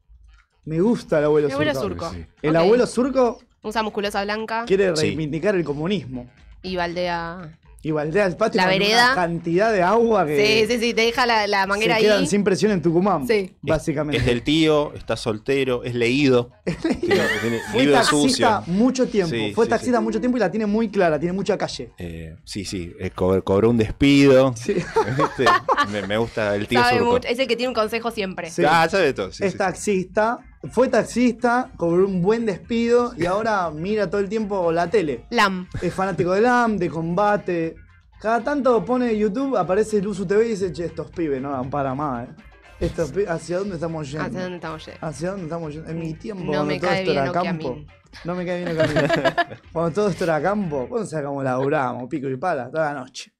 [0.66, 2.06] Me gusta el abuelo El abuelo surco.
[2.10, 2.14] surco.
[2.14, 2.26] Sí.
[2.42, 5.02] El abuelo surco Usa musculosa blanca quiere Sí.
[5.08, 6.30] reivindicar el comunismo.
[6.64, 7.58] y baldea.
[7.84, 9.06] Y baldea el patio La con vereda.
[9.06, 12.20] una cantidad de agua que Sí, sí, sí, te deja la, la se manguera quedan
[12.22, 12.28] ahí.
[12.28, 13.26] sin presión en Tucumán.
[13.28, 13.56] Sí.
[13.62, 14.18] Básicamente.
[14.18, 16.52] Es del tío, está soltero, es leído.
[16.66, 18.64] Tiene Fue libro taxista sucio.
[18.74, 19.34] mucho tiempo.
[19.34, 20.04] Sí, Fue sí, taxista sí.
[20.04, 21.92] mucho tiempo y la tiene muy clara, tiene mucha calle.
[21.98, 24.54] Eh, sí, sí, eh, co- cobró un despido.
[24.58, 24.74] Sí.
[24.74, 25.46] ¿viste?
[25.92, 27.12] Me, me gusta el tío Sabe surco.
[27.14, 27.28] mucho.
[27.30, 28.50] Es el que tiene un consejo siempre.
[28.50, 28.64] Sí.
[28.68, 29.32] Ah, sabe todo.
[29.32, 29.58] sí, es sí.
[29.58, 30.40] taxista,
[30.72, 35.26] fue taxista, cobró un buen despido y ahora mira todo el tiempo la tele.
[35.30, 35.68] Lam.
[35.82, 37.76] Es fanático del AM, de combate.
[38.20, 41.94] Cada tanto pone YouTube, aparece Luzu TV y dice, che, estos pibes no dan para
[41.94, 42.32] más, eh.
[42.80, 44.28] Estos ¿Hacia dónde estamos yendo?
[44.28, 45.08] ¿Hacia dónde estamos yendo?
[45.08, 45.90] ¿Hacia dónde estamos yendo?
[45.90, 47.78] En mi tiempo, No cuando todo esto era campo.
[48.24, 49.12] No me cae bien Okiamin.
[49.74, 53.34] cuando todo esto era campo, sabés cómo laburábamos, pico y pala, toda la noche.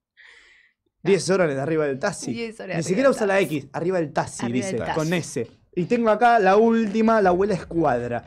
[1.04, 2.34] 10 horas de arriba del taxi.
[2.34, 5.48] 10 horas Ni siquiera usa la X, arriba del taxi, dice, con S.
[5.78, 8.24] Y tengo acá la última, la abuela escuadra.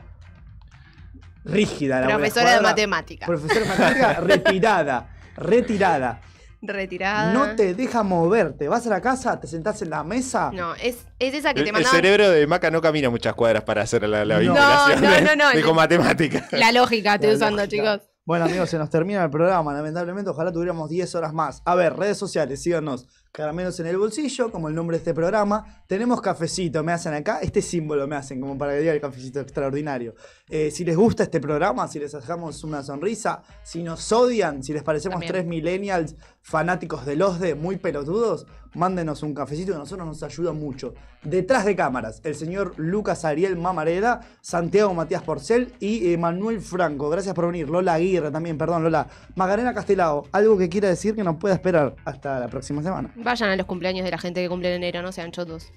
[1.43, 2.69] Rígida la abuela Profesora de escuadra.
[2.69, 3.25] matemática.
[3.25, 5.09] Profesora de matemática retirada.
[5.35, 6.21] Retirada.
[6.61, 7.33] Retirada.
[7.33, 8.67] No te deja moverte.
[8.69, 10.51] Vas a la casa, te sentás en la mesa.
[10.53, 11.95] No, es, es esa que El, te el mandaban.
[11.95, 14.39] cerebro de Maca no camina muchas cuadras para hacer la, la No.
[14.41, 15.01] vinculación.
[15.01, 16.47] No, no, de- no, no, de con matemática.
[16.51, 17.95] La lógica estoy La usando, lógica.
[17.95, 18.09] chicos.
[18.23, 19.73] Bueno, amigos, se nos termina el programa.
[19.73, 21.63] Lamentablemente, ojalá tuviéramos 10 horas más.
[21.65, 23.07] A ver, redes sociales, síganos.
[23.31, 25.83] Caramelos en el bolsillo, como el nombre de este programa.
[25.87, 27.39] Tenemos cafecito, me hacen acá.
[27.41, 30.15] Este símbolo me hacen, como para que diga el cafecito extraordinario.
[30.49, 34.73] Eh, si les gusta este programa, si les dejamos una sonrisa, si nos odian, si
[34.73, 35.31] les parecemos También.
[35.31, 40.23] tres millennials fanáticos de los de muy pelotudos, mándenos un cafecito que a nosotros nos
[40.23, 40.93] ayuda mucho.
[41.23, 47.09] Detrás de cámaras, el señor Lucas Ariel Mamareda, Santiago Matías Porcel y Manuel Franco.
[47.09, 47.69] Gracias por venir.
[47.69, 49.07] Lola Aguirre también, perdón, Lola.
[49.35, 53.13] Magarena Castelao, algo que quiera decir que nos pueda esperar hasta la próxima semana.
[53.15, 55.71] Vayan a los cumpleaños de la gente que cumple en enero, no sean chotos.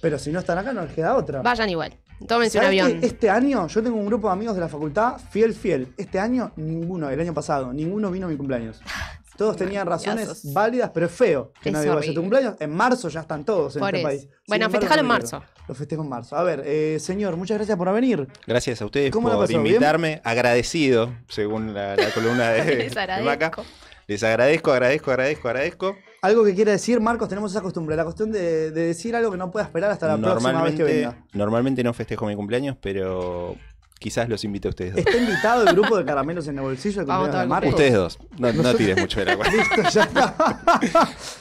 [0.00, 1.42] Pero si no están acá, no les queda otra.
[1.42, 1.98] Vayan igual.
[2.26, 3.00] Tómense un ¿Sabés avión.
[3.02, 5.88] Este año yo tengo un grupo de amigos de la facultad fiel, fiel.
[5.96, 8.80] Este año ninguno, el año pasado, ninguno vino a mi cumpleaños.
[9.40, 12.56] Todos tenían razones válidas, pero es feo que Es nadie vaya a tu cumpleaños.
[12.60, 14.06] En marzo ya están todos en Por este eso.
[14.08, 14.20] país.
[14.20, 15.42] Sin Bueno, embargo, festejalo en marzo.
[15.66, 16.36] Lo festejo en marzo.
[16.36, 18.28] A ver, eh, señor, muchas gracias por venir.
[18.46, 19.62] Gracias a ustedes ¿Cómo la por pasó?
[19.62, 19.76] ¿Bien?
[19.76, 20.20] invitarme.
[20.24, 23.22] Agradecido, según la, la columna de, Les de.
[23.24, 23.50] Maca.
[24.06, 25.96] Les agradezco, agradezco, agradezco, agradezco.
[26.20, 29.38] Algo que quiera decir, Marcos, tenemos esa costumbre, la cuestión de, de decir algo que
[29.38, 31.16] no pueda esperar hasta la próxima vez que venga.
[31.32, 33.56] normalmente no festejo mi cumpleaños, pero
[34.00, 35.04] quizás los invite a ustedes dos.
[35.06, 37.70] ¿Está invitado el grupo de caramelos en el bolsillo de Vamos de Marcos?
[37.70, 38.18] Ustedes dos.
[38.38, 39.46] No, no tires mucho del agua.
[39.48, 40.34] Listo, ya está.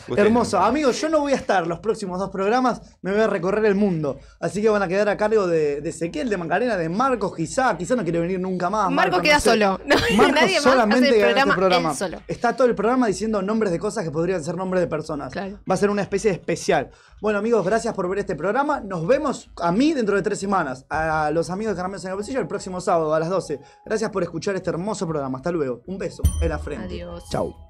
[0.18, 0.60] Hermoso.
[0.60, 3.76] Amigos, yo no voy a estar los próximos dos programas, me voy a recorrer el
[3.76, 4.20] mundo.
[4.41, 7.78] Así que van a quedar a cargo de, de Ezequiel, de Macarena, de Marcos, quizá.
[7.78, 8.91] Quizá no quiere venir nunca más.
[8.91, 9.80] Marcos queda solo.
[9.86, 11.89] No, Marcos nadie más solamente hace el en este programa, programa.
[11.91, 12.22] él solo.
[12.28, 15.32] Está todo el programa diciendo nombres de cosas que podrían ser nombres de personas.
[15.32, 15.60] Claro.
[15.70, 16.91] Va a ser una especie de especial.
[17.22, 18.80] Bueno, amigos, gracias por ver este programa.
[18.80, 20.86] Nos vemos a mí dentro de tres semanas.
[20.89, 23.59] A los amigos de Caramelos en el Bolsillo el próximo sábado a las 12.
[23.86, 25.38] Gracias por escuchar este hermoso programa.
[25.38, 25.82] Hasta luego.
[25.88, 26.86] Un beso en la frente.
[26.86, 27.30] Adiós.
[27.30, 27.68] Chau.